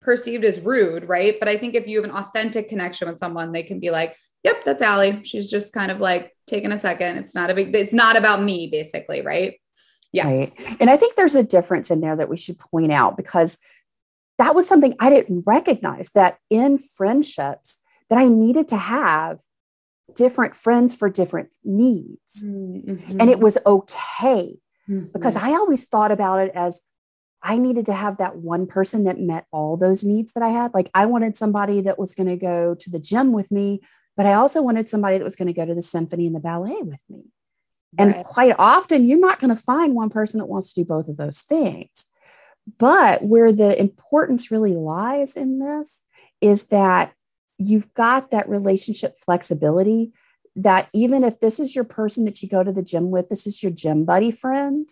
perceived 0.02 0.46
as 0.46 0.60
rude, 0.60 1.08
right? 1.08 1.38
But 1.40 1.50
I 1.50 1.58
think 1.58 1.76
if 1.76 1.88
you 1.88 2.02
have 2.02 2.10
an 2.10 2.16
authentic 2.16 2.70
connection 2.70 3.08
with 3.08 3.20
someone, 3.20 3.52
they 3.52 3.64
can 3.64 3.80
be 3.80 3.90
like, 3.90 4.16
yep, 4.44 4.64
that's 4.64 4.82
Allie. 4.82 5.22
She's 5.24 5.50
just 5.50 5.74
kind 5.74 5.92
of 5.92 6.00
like 6.00 6.34
taking 6.46 6.72
a 6.72 6.80
second. 6.80 7.18
It's 7.18 7.36
not 7.36 7.50
a 7.50 7.54
big, 7.54 7.76
it's 7.76 7.94
not 7.94 8.16
about 8.16 8.42
me, 8.42 8.68
basically, 8.68 9.22
right? 9.22 9.60
Yeah. 10.14 10.28
Right. 10.28 10.54
And 10.80 10.90
I 10.90 10.96
think 10.96 11.16
there's 11.16 11.36
a 11.36 11.44
difference 11.44 11.92
in 11.92 12.00
there 12.00 12.16
that 12.16 12.30
we 12.30 12.38
should 12.38 12.58
point 12.58 12.94
out 12.94 13.18
because 13.18 13.58
that 14.38 14.56
was 14.56 14.68
something 14.68 14.96
I 15.00 15.10
didn't 15.10 15.44
recognize 15.46 16.12
that 16.12 16.38
in 16.50 16.78
friendships, 16.78 17.78
that 18.10 18.18
I 18.18 18.28
needed 18.28 18.68
to 18.70 18.78
have 18.78 19.40
different 20.16 20.56
friends 20.56 20.96
for 20.96 21.10
different 21.10 21.50
needs. 21.64 22.44
Mm-hmm. 22.44 23.20
And 23.20 23.30
it 23.30 23.40
was 23.40 23.58
okay 23.66 24.58
mm-hmm. 24.90 25.06
because 25.14 25.36
I 25.36 25.52
always 25.52 25.86
thought 25.86 26.12
about 26.12 26.40
it 26.40 26.52
as 26.56 26.82
I 27.44 27.58
needed 27.58 27.86
to 27.86 27.94
have 27.94 28.18
that 28.18 28.38
one 28.38 28.66
person 28.68 29.04
that 29.04 29.20
met 29.20 29.46
all 29.52 29.78
those 29.78 30.04
needs 30.04 30.34
that 30.34 30.44
I 30.44 30.50
had. 30.50 30.74
Like 30.74 30.90
I 30.94 31.06
wanted 31.06 31.38
somebody 31.38 31.82
that 31.82 32.00
was 32.00 32.16
going 32.16 32.28
to 32.28 32.38
go 32.38 32.76
to 32.76 32.90
the 32.90 33.00
gym 33.00 33.32
with 33.32 33.52
me, 33.52 33.82
but 34.16 34.26
I 34.26 34.34
also 34.34 34.62
wanted 34.62 34.90
somebody 34.90 35.18
that 35.18 35.24
was 35.24 35.36
going 35.36 35.48
to 35.48 35.54
go 35.54 35.66
to 35.66 35.76
the 35.76 35.82
symphony 35.82 36.26
and 36.26 36.36
the 36.36 36.40
ballet 36.40 36.82
with 36.82 37.04
me. 37.10 37.26
Right. 37.98 38.16
And 38.16 38.26
quite 38.26 38.56
often, 38.58 39.06
you're 39.06 39.20
not 39.20 39.40
going 39.40 39.56
to 39.56 39.62
find 39.62 39.96
one 39.96 40.10
person 40.10 40.40
that 40.40 40.48
wants 40.48 40.74
to 40.74 40.82
do 40.82 40.86
both 40.86 41.08
of 41.08 41.18
those 41.18 41.42
things. 41.42 42.08
But 42.78 43.24
where 43.24 43.54
the 43.54 43.80
importance 43.80 44.52
really 44.52 44.76
lies 44.76 45.38
in 45.38 45.60
this 45.60 46.04
is 46.42 46.66
that 46.66 47.14
you've 47.58 47.94
got 47.94 48.32
that 48.32 48.48
relationship 48.50 49.16
flexibility 49.18 50.12
that 50.56 50.90
even 50.94 51.24
if 51.24 51.40
this 51.40 51.60
is 51.60 51.76
your 51.76 51.84
person 51.84 52.26
that 52.26 52.42
you 52.42 52.50
go 52.50 52.64
to 52.64 52.72
the 52.72 52.82
gym 52.82 53.12
with, 53.12 53.30
this 53.30 53.46
is 53.46 53.62
your 53.62 53.72
gym 53.72 54.06
buddy 54.06 54.32
friend, 54.32 54.90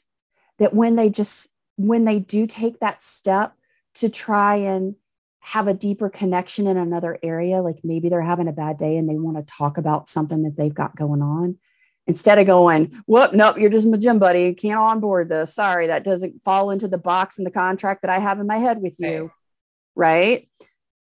that 0.60 0.74
when 0.74 0.96
they 0.96 1.10
just, 1.10 1.50
when 1.76 2.06
they 2.06 2.20
do 2.20 2.46
take 2.46 2.80
that 2.80 3.02
step 3.02 3.54
to 3.96 4.10
try 4.10 4.56
and 4.56 4.96
have 5.40 5.68
a 5.68 5.74
deeper 5.74 6.10
connection 6.10 6.68
in 6.68 6.78
another 6.78 7.18
area, 7.22 7.62
like 7.62 7.78
maybe 7.84 8.10
they're 8.10 8.22
having 8.22 8.48
a 8.48 8.54
bad 8.54 8.78
day 8.78 8.98
and 8.98 9.10
they 9.10 9.16
want 9.16 9.38
to 9.38 9.54
talk 9.54 9.78
about 9.78 10.10
something 10.10 10.44
that 10.44 10.58
they've 10.58 10.74
got 10.74 10.96
going 10.96 11.22
on, 11.22 11.58
instead 12.08 12.38
of 12.38 12.46
going, 12.46 13.02
whoop, 13.08 13.34
nope, 13.34 13.58
you're 13.58 13.70
just 13.70 13.88
my 13.88 13.98
gym 13.98 14.20
buddy. 14.20 14.44
You 14.44 14.56
can't 14.56 14.80
onboard 14.80 15.30
this. 15.30 15.54
Sorry, 15.54 15.88
that 15.88 16.04
doesn't 16.04 16.44
fall 16.44 16.70
into 16.70 16.88
the 16.88 16.98
box 16.98 17.38
in 17.38 17.44
the 17.44 17.52
contract 17.52 18.04
that 18.04 18.12
I 18.12 18.20
have 18.20 18.40
in 18.40 18.48
my 18.48 18.58
head 18.58 18.82
with 18.82 18.96
you. 19.00 19.32
Right. 19.96 20.48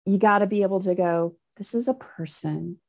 You 0.06 0.18
got 0.18 0.40
to 0.40 0.48
be 0.48 0.64
able 0.64 0.80
to 0.82 0.96
go, 0.96 1.36
this 1.58 1.74
is 1.74 1.88
a 1.88 1.94
person. 1.94 2.80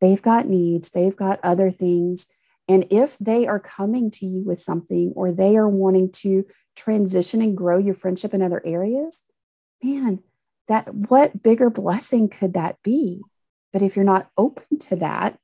They've 0.00 0.22
got 0.22 0.46
needs, 0.46 0.90
they've 0.90 1.16
got 1.16 1.40
other 1.42 1.70
things. 1.70 2.26
And 2.68 2.86
if 2.90 3.18
they 3.18 3.46
are 3.46 3.58
coming 3.58 4.10
to 4.12 4.26
you 4.26 4.44
with 4.44 4.58
something 4.58 5.12
or 5.16 5.32
they 5.32 5.56
are 5.56 5.68
wanting 5.68 6.12
to 6.12 6.44
transition 6.76 7.40
and 7.40 7.56
grow 7.56 7.78
your 7.78 7.94
friendship 7.94 8.34
in 8.34 8.42
other 8.42 8.62
areas, 8.64 9.24
man, 9.82 10.20
that 10.68 10.94
what 10.94 11.42
bigger 11.42 11.70
blessing 11.70 12.28
could 12.28 12.54
that 12.54 12.76
be? 12.84 13.22
But 13.72 13.82
if 13.82 13.96
you're 13.96 14.04
not 14.04 14.28
open 14.36 14.78
to 14.80 14.96
that, 14.96 15.38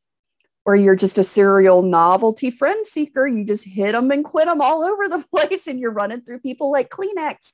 or 0.67 0.75
you're 0.75 0.97
just 0.97 1.19
a 1.19 1.23
serial 1.23 1.83
novelty 1.83 2.51
friend 2.51 2.87
seeker, 2.87 3.27
you 3.27 3.45
just 3.45 3.67
hit 3.67 3.93
them 3.93 4.11
and 4.11 4.25
quit 4.25 4.47
them 4.47 4.61
all 4.61 4.83
over 4.83 5.09
the 5.09 5.25
place 5.31 5.67
and 5.67 5.79
you're 5.79 5.91
running 5.91 6.23
through 6.23 6.41
people 6.41 6.71
like 6.71 6.91
Kleenex 6.91 7.53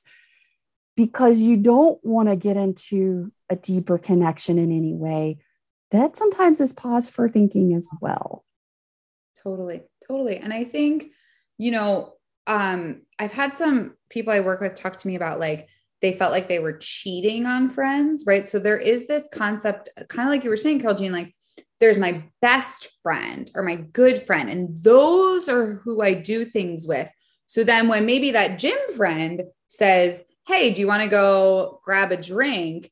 because 0.95 1.41
you 1.41 1.57
don't 1.57 2.03
want 2.03 2.29
to 2.29 2.35
get 2.35 2.57
into 2.57 3.31
a 3.49 3.55
deeper 3.55 3.97
connection 3.97 4.59
in 4.59 4.71
any 4.71 4.93
way, 4.93 5.37
that 5.91 6.15
sometimes 6.15 6.59
is 6.59 6.73
pause 6.73 7.09
for 7.09 7.27
thinking 7.27 7.73
as 7.73 7.87
well. 8.01 8.45
Totally, 9.43 9.81
totally. 10.07 10.37
And 10.37 10.53
I 10.53 10.63
think, 10.63 11.07
you 11.57 11.71
know, 11.71 12.13
um, 12.47 13.01
I've 13.19 13.33
had 13.33 13.55
some 13.55 13.95
people 14.09 14.33
I 14.33 14.39
work 14.39 14.61
with 14.61 14.75
talk 14.75 14.97
to 14.97 15.07
me 15.07 15.15
about 15.15 15.39
like 15.39 15.67
they 16.01 16.13
felt 16.13 16.31
like 16.31 16.47
they 16.47 16.59
were 16.59 16.77
cheating 16.77 17.45
on 17.45 17.69
friends, 17.69 18.23
right? 18.25 18.47
So 18.49 18.59
there 18.59 18.77
is 18.77 19.07
this 19.07 19.27
concept, 19.31 19.89
kind 20.09 20.27
of 20.27 20.33
like 20.33 20.43
you 20.43 20.49
were 20.49 20.57
saying, 20.57 20.79
Carol 20.79 20.95
Jean, 20.95 21.11
like 21.11 21.35
there's 21.79 21.99
my 21.99 22.23
best 22.41 22.89
friend 23.03 23.49
or 23.55 23.63
my 23.63 23.75
good 23.75 24.21
friend, 24.23 24.49
and 24.49 24.73
those 24.83 25.47
are 25.47 25.75
who 25.83 26.01
I 26.01 26.13
do 26.13 26.45
things 26.45 26.87
with. 26.87 27.09
So 27.47 27.63
then 27.63 27.87
when 27.87 28.05
maybe 28.05 28.31
that 28.31 28.59
gym 28.59 28.77
friend 28.95 29.43
says, 29.67 30.23
Hey, 30.47 30.71
do 30.71 30.81
you 30.81 30.87
want 30.87 31.03
to 31.03 31.09
go 31.09 31.81
grab 31.83 32.11
a 32.11 32.17
drink? 32.17 32.91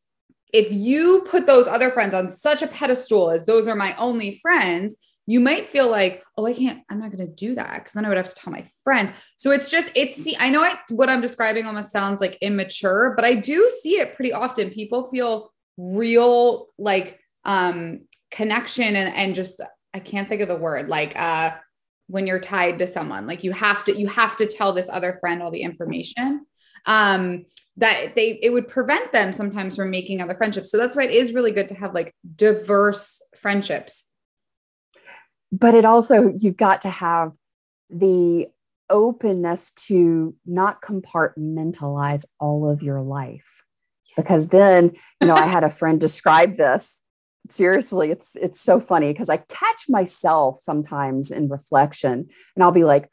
if 0.53 0.71
you 0.71 1.25
put 1.29 1.45
those 1.45 1.67
other 1.67 1.91
friends 1.91 2.13
on 2.13 2.29
such 2.29 2.61
a 2.61 2.67
pedestal 2.67 3.29
as 3.29 3.45
those 3.45 3.67
are 3.67 3.75
my 3.75 3.95
only 3.97 4.39
friends, 4.41 4.97
you 5.27 5.39
might 5.39 5.67
feel 5.67 5.91
like, 5.91 6.23
oh, 6.37 6.45
I 6.47 6.53
can't, 6.53 6.81
I'm 6.89 6.99
not 6.99 7.11
going 7.11 7.25
to 7.25 7.33
do 7.33 7.53
that 7.53 7.75
because 7.75 7.93
then 7.93 8.03
I 8.03 8.07
would 8.07 8.17
have 8.17 8.29
to 8.29 8.35
tell 8.35 8.51
my 8.51 8.65
friends. 8.83 9.13
So 9.37 9.51
it's 9.51 9.69
just, 9.69 9.91
it's, 9.93 10.15
see, 10.15 10.35
I 10.39 10.49
know 10.49 10.63
I, 10.63 10.73
what 10.89 11.09
I'm 11.09 11.21
describing 11.21 11.67
almost 11.67 11.91
sounds 11.91 12.19
like 12.19 12.39
immature, 12.41 13.13
but 13.15 13.25
I 13.25 13.35
do 13.35 13.69
see 13.81 13.99
it 13.99 14.15
pretty 14.15 14.33
often. 14.33 14.71
People 14.71 15.07
feel 15.09 15.51
real 15.77 16.67
like 16.77 17.19
um 17.45 18.01
connection 18.31 18.95
and, 18.95 19.15
and 19.15 19.35
just, 19.35 19.61
I 19.93 19.99
can't 19.99 20.27
think 20.27 20.41
of 20.41 20.47
the 20.47 20.55
word, 20.55 20.87
like, 20.87 21.19
uh, 21.19 21.51
when 22.07 22.25
you're 22.25 22.39
tied 22.39 22.79
to 22.79 22.87
someone, 22.87 23.27
like 23.27 23.43
you 23.43 23.51
have 23.51 23.85
to, 23.85 23.95
you 23.95 24.07
have 24.07 24.35
to 24.37 24.47
tell 24.47 24.73
this 24.73 24.89
other 24.89 25.13
friend 25.13 25.43
all 25.43 25.51
the 25.51 25.61
information. 25.61 26.43
Um, 26.85 27.45
that 27.79 28.13
they 28.15 28.39
it 28.43 28.51
would 28.51 28.67
prevent 28.67 29.11
them 29.11 29.31
sometimes 29.31 29.75
from 29.75 29.89
making 29.89 30.21
other 30.21 30.35
friendships. 30.35 30.69
So 30.69 30.77
that's 30.77 30.95
why 30.95 31.03
it 31.03 31.11
is 31.11 31.33
really 31.33 31.51
good 31.51 31.69
to 31.69 31.75
have 31.75 31.93
like 31.93 32.13
diverse 32.35 33.21
friendships. 33.41 34.05
But 35.51 35.73
it 35.73 35.85
also 35.85 36.33
you've 36.37 36.57
got 36.57 36.81
to 36.81 36.89
have 36.89 37.31
the 37.89 38.47
openness 38.89 39.71
to 39.71 40.35
not 40.45 40.81
compartmentalize 40.81 42.25
all 42.39 42.69
of 42.69 42.83
your 42.83 43.01
life. 43.01 43.63
Because 44.15 44.47
then, 44.47 44.91
you 45.21 45.27
know, 45.27 45.35
I 45.35 45.45
had 45.45 45.63
a 45.63 45.69
friend 45.69 45.99
describe 45.99 46.55
this. 46.55 47.01
Seriously, 47.49 48.11
it's 48.11 48.35
it's 48.35 48.59
so 48.59 48.79
funny 48.79 49.13
because 49.13 49.29
I 49.29 49.37
catch 49.37 49.87
myself 49.87 50.59
sometimes 50.59 51.31
in 51.31 51.47
reflection 51.47 52.27
and 52.55 52.63
I'll 52.63 52.71
be 52.71 52.83
like, 52.83 53.09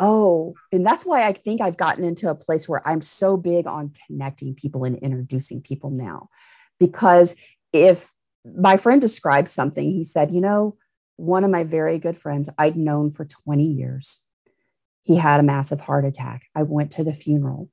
oh, 0.00 0.54
and 0.72 0.84
that's 0.84 1.04
why 1.04 1.26
I 1.26 1.32
think 1.32 1.60
I've 1.60 1.76
gotten 1.76 2.02
into 2.02 2.28
a 2.30 2.34
place 2.34 2.68
where 2.68 2.86
I'm 2.88 3.02
so 3.02 3.36
big 3.36 3.66
on 3.66 3.92
connecting 4.06 4.54
people 4.54 4.84
and 4.84 4.96
introducing 4.96 5.60
people 5.60 5.90
now. 5.90 6.30
Because 6.80 7.36
if 7.72 8.10
my 8.44 8.78
friend 8.78 9.00
described 9.00 9.48
something, 9.48 9.92
he 9.92 10.02
said, 10.02 10.32
you 10.32 10.40
know, 10.40 10.76
one 11.16 11.44
of 11.44 11.50
my 11.50 11.64
very 11.64 11.98
good 11.98 12.16
friends 12.16 12.48
I'd 12.56 12.76
known 12.76 13.10
for 13.10 13.26
20 13.26 13.62
years, 13.62 14.22
he 15.02 15.16
had 15.16 15.38
a 15.38 15.44
massive 15.44 15.80
heart 15.80 16.06
attack. 16.06 16.44
I 16.54 16.62
went 16.62 16.90
to 16.92 17.04
the 17.04 17.12
funeral 17.12 17.68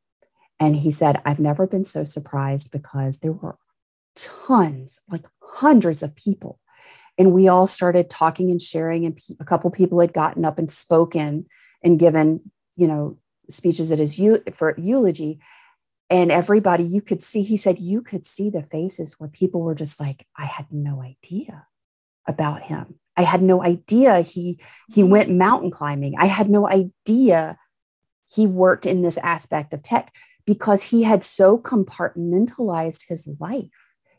and 0.59 0.75
he 0.75 0.91
said, 0.91 1.21
I've 1.25 1.39
never 1.39 1.65
been 1.65 1.85
so 1.85 2.03
surprised 2.03 2.71
because 2.71 3.19
there 3.19 3.31
were 3.31 3.57
tons, 4.15 4.99
like 5.09 5.25
hundreds 5.41 6.03
of 6.03 6.15
people. 6.15 6.59
And 7.17 7.31
we 7.31 7.47
all 7.47 7.67
started 7.67 8.09
talking 8.09 8.51
and 8.51 8.61
sharing, 8.61 9.05
and 9.05 9.17
a 9.39 9.45
couple 9.45 9.71
people 9.71 9.99
had 9.99 10.13
gotten 10.13 10.45
up 10.45 10.59
and 10.59 10.69
spoken 10.69 11.47
and 11.83 11.99
given, 11.99 12.51
you 12.75 12.87
know, 12.87 13.17
speeches 13.49 13.91
at 13.91 13.99
his 13.99 14.19
for 14.53 14.75
eulogy. 14.77 15.39
And 16.09 16.31
everybody 16.31 16.83
you 16.83 17.01
could 17.01 17.21
see, 17.21 17.41
he 17.41 17.57
said, 17.57 17.79
you 17.79 18.01
could 18.01 18.25
see 18.25 18.49
the 18.49 18.63
faces 18.63 19.15
where 19.17 19.29
people 19.29 19.61
were 19.61 19.75
just 19.75 19.99
like, 19.99 20.25
I 20.37 20.45
had 20.45 20.67
no 20.71 21.01
idea 21.01 21.67
about 22.27 22.63
him. 22.63 22.99
I 23.17 23.23
had 23.23 23.41
no 23.41 23.63
idea 23.63 24.21
he 24.21 24.59
he 24.93 25.01
mm-hmm. 25.01 25.11
went 25.11 25.31
mountain 25.31 25.71
climbing. 25.71 26.13
I 26.17 26.27
had 26.27 26.49
no 26.49 26.69
idea 26.69 27.57
he 28.29 28.45
worked 28.45 28.85
in 28.85 29.01
this 29.01 29.17
aspect 29.17 29.73
of 29.73 29.81
tech 29.81 30.13
because 30.45 30.83
he 30.83 31.03
had 31.03 31.23
so 31.23 31.57
compartmentalized 31.57 33.05
his 33.07 33.27
life. 33.39 33.69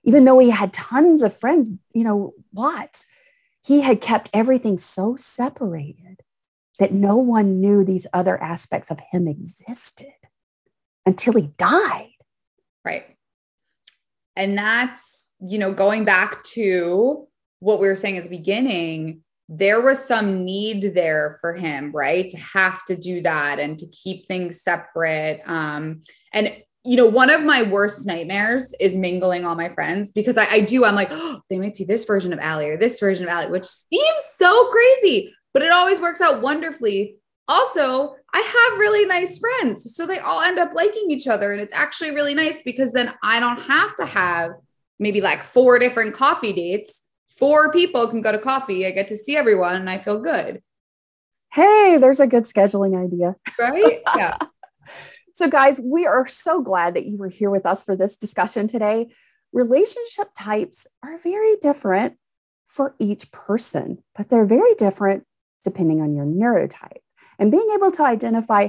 Even 0.05 0.25
though 0.25 0.39
he 0.39 0.51
had 0.51 0.73
tons 0.73 1.23
of 1.23 1.37
friends, 1.37 1.71
you 1.95 2.03
know, 2.05 2.33
lots, 2.55 3.07
he 3.65 3.83
had 3.83 4.01
kept 4.01 4.31
everything 4.33 4.79
so 4.79 5.15
separated 5.17 6.23
that 6.79 6.93
no 6.93 7.17
one 7.17 7.61
knew 7.61 7.85
these 7.85 8.07
other 8.13 8.41
aspects 8.43 8.91
of 8.91 9.01
him 9.13 9.27
existed 9.27 10.13
until 11.05 11.35
he 11.35 11.49
died. 11.59 12.11
Right. 12.85 13.17
And 14.37 14.57
that's, 14.57 15.25
you 15.41 15.59
know, 15.59 15.73
going 15.73 16.05
back 16.05 16.43
to 16.45 17.27
what 17.61 17.81
we 17.81 17.89
were 17.89 17.97
saying 17.97 18.19
at 18.19 18.25
the 18.25 18.31
beginning, 18.31 19.23
there 19.49 19.81
was 19.81 20.05
some 20.05 20.45
need 20.45 20.95
there 20.95 21.39
for 21.41 21.55
him, 21.55 21.91
right? 21.93 22.31
To 22.31 22.37
have 22.39 22.85
to 22.85 22.97
do 22.97 23.23
that 23.23 23.59
and 23.59 23.79
to 23.79 23.87
keep 23.89 24.27
things 24.27 24.63
separate. 24.63 25.41
Um, 25.47 26.03
and 26.33 26.55
you 26.85 26.97
know, 26.97 27.07
one 27.07 27.29
of 27.29 27.43
my 27.43 27.63
worst 27.65 28.07
nightmares 28.07 28.73
is 28.81 28.97
mingling 28.97 29.45
all 29.45 29.55
my 29.55 29.69
friends 29.69 30.13
because 30.13 30.39
I, 30.39 30.47
I 30.47 30.61
do. 30.61 30.85
I'm 30.85 30.95
like, 30.95 31.09
oh, 31.11 31.41
they 31.51 31.59
might 31.59 31.77
see 31.77 31.85
this 31.85 32.05
version 32.05 32.33
of 32.33 32.39
Allie 32.39 32.71
or 32.71 32.79
this 32.79 33.01
version 33.01 33.27
of 33.27 33.31
Allie, 33.31 33.51
which 33.51 33.67
seems 33.67 34.23
so 34.37 34.71
crazy 34.71 35.33
but 35.59 35.67
it 35.67 35.73
always 35.73 36.01
works 36.01 36.21
out 36.21 36.41
wonderfully. 36.41 37.17
Also, 37.49 38.15
I 38.33 38.39
have 38.39 38.79
really 38.79 39.05
nice 39.05 39.41
friends. 39.41 39.93
So 39.93 40.07
they 40.07 40.21
all 40.21 40.41
end 40.41 40.57
up 40.57 40.73
liking 40.73 41.11
each 41.11 41.27
other. 41.27 41.51
And 41.51 41.61
it's 41.61 41.75
actually 41.75 42.13
really 42.13 42.33
nice 42.33 42.63
because 42.65 42.93
then 42.93 43.13
I 43.25 43.41
don't 43.41 43.59
have 43.59 43.97
to 43.97 44.07
have 44.07 44.53
maybe 45.01 45.21
like 45.21 45.43
four 45.43 45.81
different 45.81 46.15
coffee 46.15 46.53
dates. 46.53 47.03
Four 47.37 47.73
people 47.73 48.07
can 48.07 48.21
go 48.21 48.31
to 48.31 48.39
coffee. 48.39 48.87
I 48.87 48.93
get 48.93 49.09
to 49.09 49.17
see 49.17 49.37
everyone 49.37 49.75
and 49.75 49.91
I 49.91 49.99
feel 49.99 50.21
good. 50.21 50.63
Hey, 51.53 51.99
there's 52.01 52.21
a 52.21 52.29
good 52.29 52.45
scheduling 52.45 52.97
idea. 52.97 53.35
Right? 53.59 54.01
Yeah. 54.17 54.37
so, 55.35 55.49
guys, 55.49 55.81
we 55.83 56.07
are 56.07 56.29
so 56.29 56.63
glad 56.63 56.95
that 56.95 57.07
you 57.07 57.17
were 57.17 57.31
here 57.31 57.51
with 57.51 57.67
us 57.67 57.83
for 57.83 57.97
this 57.97 58.17
discussion 58.17 58.69
today. 58.69 59.09
Relationship 59.53 60.29
types 60.39 60.87
are 61.03 61.19
very 61.19 61.57
different 61.57 62.15
for 62.69 62.95
each 63.01 63.33
person, 63.33 64.05
but 64.15 64.29
they're 64.29 64.47
very 64.47 64.75
different 64.75 65.25
depending 65.65 66.01
on 66.01 66.15
your 66.15 66.27
neurotype. 66.27 67.03
And 67.39 67.51
being 67.51 67.69
able 67.75 67.91
to 67.93 68.05
identify 68.05 68.69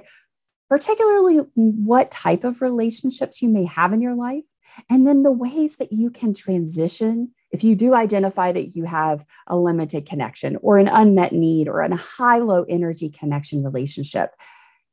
particularly 0.70 1.40
what 1.56 2.12
type 2.12 2.44
of 2.44 2.62
relationships 2.62 3.42
you 3.42 3.50
may 3.50 3.66
have 3.66 3.92
in 3.92 4.02
your 4.02 4.16
life, 4.16 4.44
and 4.90 5.08
then 5.08 5.24
the 5.24 5.32
ways 5.32 5.78
that 5.78 5.92
you 5.92 6.12
can 6.12 6.34
transition 6.34 7.32
if 7.52 7.64
you 7.64 7.76
do 7.76 7.96
identify 7.96 8.52
that 8.52 8.76
you 8.76 8.84
have 8.84 9.26
a 9.48 9.58
limited 9.58 10.06
connection 10.06 10.56
or 10.58 10.78
an 10.78 10.88
unmet 10.88 11.32
need 11.32 11.68
or 11.68 11.82
a 11.82 11.96
high 11.96 12.38
low 12.38 12.64
energy 12.70 13.10
connection 13.10 13.64
relationship, 13.64 14.32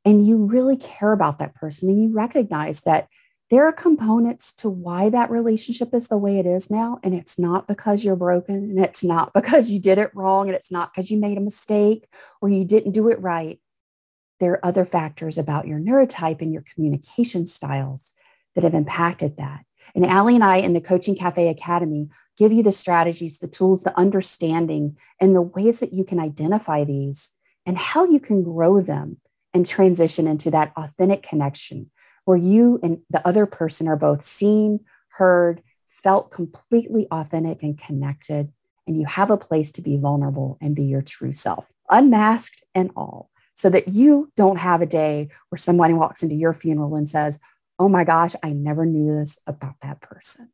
and 0.03 0.25
you 0.25 0.45
really 0.45 0.77
care 0.77 1.11
about 1.11 1.37
that 1.37 1.53
person 1.53 1.89
and 1.89 2.01
you 2.01 2.11
recognize 2.11 2.81
that 2.81 3.07
there 3.49 3.65
are 3.65 3.73
components 3.73 4.51
to 4.51 4.69
why 4.69 5.09
that 5.09 5.29
relationship 5.29 5.93
is 5.93 6.07
the 6.07 6.17
way 6.17 6.39
it 6.39 6.45
is 6.45 6.69
now. 6.69 6.99
And 7.03 7.13
it's 7.13 7.39
not 7.39 7.67
because 7.67 8.03
you're 8.03 8.17
broken 8.17 8.55
and 8.55 8.79
it's 8.79 9.03
not 9.03 9.33
because 9.35 9.69
you 9.69 9.79
did 9.79 9.97
it 9.97 10.11
wrong 10.13 10.47
and 10.47 10.55
it's 10.55 10.71
not 10.71 10.93
because 10.93 11.09
you 11.09 11.17
made 11.17 11.37
a 11.37 11.41
mistake 11.41 12.07
or 12.41 12.49
you 12.49 12.65
didn't 12.65 12.91
do 12.91 13.09
it 13.09 13.21
right. 13.21 13.59
There 14.39 14.53
are 14.53 14.65
other 14.65 14.85
factors 14.85 15.37
about 15.37 15.67
your 15.67 15.79
neurotype 15.79 16.41
and 16.41 16.53
your 16.53 16.63
communication 16.73 17.45
styles 17.45 18.11
that 18.55 18.63
have 18.63 18.75
impacted 18.75 19.37
that. 19.37 19.63
And 19.95 20.05
Allie 20.05 20.35
and 20.35 20.43
I 20.43 20.57
in 20.57 20.73
the 20.73 20.81
Coaching 20.81 21.15
Cafe 21.15 21.47
Academy 21.47 22.09
give 22.37 22.51
you 22.51 22.61
the 22.61 22.71
strategies, 22.71 23.39
the 23.39 23.47
tools, 23.47 23.83
the 23.83 23.97
understanding, 23.97 24.97
and 25.21 25.35
the 25.35 25.41
ways 25.41 25.79
that 25.79 25.93
you 25.93 26.03
can 26.03 26.19
identify 26.19 26.83
these 26.83 27.31
and 27.65 27.77
how 27.77 28.05
you 28.05 28.19
can 28.19 28.43
grow 28.43 28.81
them 28.81 29.17
and 29.53 29.65
transition 29.65 30.27
into 30.27 30.51
that 30.51 30.73
authentic 30.75 31.23
connection 31.23 31.89
where 32.27 32.37
you 32.37 32.77
and 32.83 32.99
the 33.09 33.25
other 33.25 33.45
person 33.45 33.87
are 33.87 33.95
both 33.95 34.21
seen, 34.21 34.81
heard, 35.11 35.61
felt 35.87 36.29
completely 36.29 37.07
authentic 37.09 37.63
and 37.63 37.77
connected, 37.77 38.51
and 38.85 38.99
you 38.99 39.05
have 39.05 39.29
a 39.29 39.37
place 39.37 39.71
to 39.71 39.81
be 39.81 39.97
vulnerable 39.97 40.57
and 40.59 40.75
be 40.75 40.83
your 40.83 41.01
true 41.01 41.31
self, 41.31 41.71
unmasked 41.89 42.61
and 42.75 42.91
all, 42.97 43.29
so 43.53 43.69
that 43.69 43.87
you 43.87 44.29
don't 44.35 44.59
have 44.59 44.81
a 44.81 44.85
day 44.85 45.29
where 45.47 45.57
somebody 45.57 45.93
walks 45.93 46.21
into 46.21 46.35
your 46.35 46.51
funeral 46.51 46.97
and 46.97 47.09
says, 47.09 47.39
Oh 47.79 47.87
my 47.87 48.03
gosh, 48.03 48.35
I 48.43 48.51
never 48.51 48.85
knew 48.85 49.19
this 49.19 49.39
about 49.47 49.75
that 49.81 50.01
person. 50.01 50.49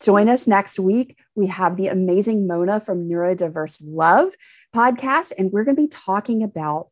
Join 0.00 0.30
us 0.30 0.46
next 0.46 0.78
week. 0.78 1.18
We 1.34 1.48
have 1.48 1.76
the 1.76 1.88
amazing 1.88 2.46
Mona 2.46 2.80
from 2.80 3.06
Neurodiverse 3.06 3.82
Love 3.84 4.32
podcast, 4.74 5.32
and 5.36 5.52
we're 5.52 5.64
going 5.64 5.76
to 5.76 5.82
be 5.82 5.88
talking 5.88 6.42
about 6.42 6.88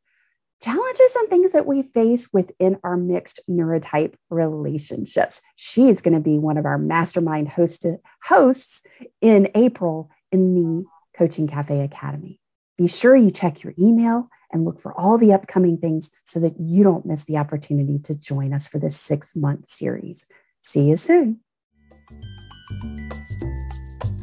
challenges 0.62 1.16
and 1.16 1.29
things 1.29 1.53
that 1.53 1.66
we 1.66 1.83
face 1.83 2.29
within 2.33 2.79
our 2.83 2.97
mixed 2.97 3.40
neurotype 3.49 4.14
relationships. 4.31 5.40
She's 5.57 6.01
going 6.01 6.14
to 6.14 6.21
be 6.21 6.38
one 6.38 6.57
of 6.57 6.66
our 6.66 6.79
mastermind 6.79 7.49
host- 7.49 7.87
hosts 8.25 8.83
in 9.21 9.49
April 9.55 10.11
in 10.33 10.55
the 10.55 10.85
Coaching 11.16 11.47
Cafe 11.47 11.81
Academy. 11.81 12.40
Be 12.77 12.88
sure 12.88 13.16
you 13.16 13.31
check 13.31 13.62
your 13.62 13.73
email 13.79 14.29
and 14.53 14.64
look 14.64 14.81
for 14.81 14.92
all 14.99 15.19
the 15.19 15.33
upcoming 15.33 15.79
things 15.79 16.11
so 16.25 16.40
that 16.40 16.55
you 16.59 16.83
don't 16.83 17.07
miss 17.07 17.25
the 17.25 17.38
opportunity 17.38 17.99
to 18.01 18.14
join 18.14 18.53
us 18.53 18.66
for 18.66 18.79
this 18.79 18.99
six 18.99 19.35
month 19.35 19.66
series. 19.66 20.27
See 20.61 20.88
you 20.88 20.97
soon. 20.97 21.40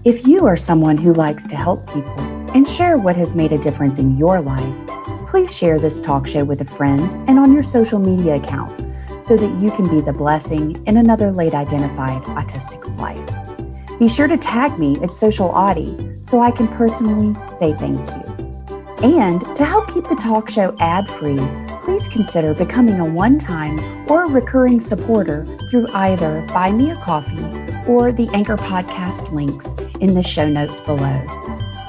If 0.05 0.27
you 0.27 0.45
are 0.45 0.57
someone 0.57 0.97
who 0.97 1.13
likes 1.13 1.47
to 1.47 1.55
help 1.55 1.87
people 1.87 2.19
and 2.53 2.67
share 2.67 2.97
what 2.97 3.15
has 3.15 3.35
made 3.35 3.51
a 3.51 3.57
difference 3.57 3.97
in 3.99 4.17
your 4.17 4.41
life, 4.41 4.92
please 5.33 5.57
share 5.57 5.79
this 5.79 5.99
talk 5.99 6.27
show 6.27 6.45
with 6.45 6.61
a 6.61 6.65
friend 6.65 7.01
and 7.27 7.39
on 7.39 7.51
your 7.51 7.63
social 7.63 7.97
media 7.97 8.35
accounts 8.35 8.85
so 9.23 9.35
that 9.35 9.49
you 9.59 9.71
can 9.71 9.89
be 9.89 9.99
the 9.99 10.13
blessing 10.13 10.75
in 10.85 10.97
another 10.97 11.31
late 11.31 11.55
identified 11.55 12.21
autistic's 12.37 12.91
life. 12.99 13.97
Be 13.97 14.07
sure 14.07 14.27
to 14.27 14.37
tag 14.37 14.77
me 14.77 14.95
at 15.01 15.15
Social 15.15 15.47
Audie 15.47 15.97
so 16.23 16.39
I 16.39 16.51
can 16.51 16.67
personally 16.67 17.33
say 17.49 17.73
thank 17.73 17.97
you. 17.97 19.17
And 19.17 19.41
to 19.55 19.65
help 19.65 19.91
keep 19.91 20.03
the 20.03 20.15
talk 20.15 20.51
show 20.51 20.75
ad 20.79 21.09
free, 21.09 21.39
please 21.81 22.07
consider 22.07 22.53
becoming 22.53 22.99
a 22.99 23.09
one 23.09 23.39
time 23.39 23.79
or 24.11 24.27
recurring 24.27 24.79
supporter 24.79 25.45
through 25.67 25.87
either 25.95 26.45
Buy 26.53 26.71
Me 26.71 26.91
a 26.91 26.95
Coffee 26.97 27.41
or 27.87 28.11
the 28.11 28.29
Anchor 28.35 28.57
podcast 28.57 29.31
links 29.31 29.73
in 29.99 30.13
the 30.13 30.21
show 30.21 30.47
notes 30.47 30.79
below. 30.79 31.23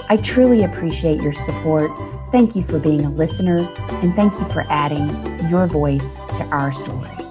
I 0.08 0.18
truly 0.22 0.64
appreciate 0.64 1.20
your 1.20 1.34
support. 1.34 1.90
Thank 2.34 2.56
you 2.56 2.64
for 2.64 2.80
being 2.80 3.04
a 3.04 3.10
listener, 3.10 3.58
and 4.02 4.12
thank 4.16 4.32
you 4.40 4.44
for 4.46 4.64
adding 4.68 5.06
your 5.48 5.68
voice 5.68 6.16
to 6.36 6.42
our 6.46 6.72
story. 6.72 7.23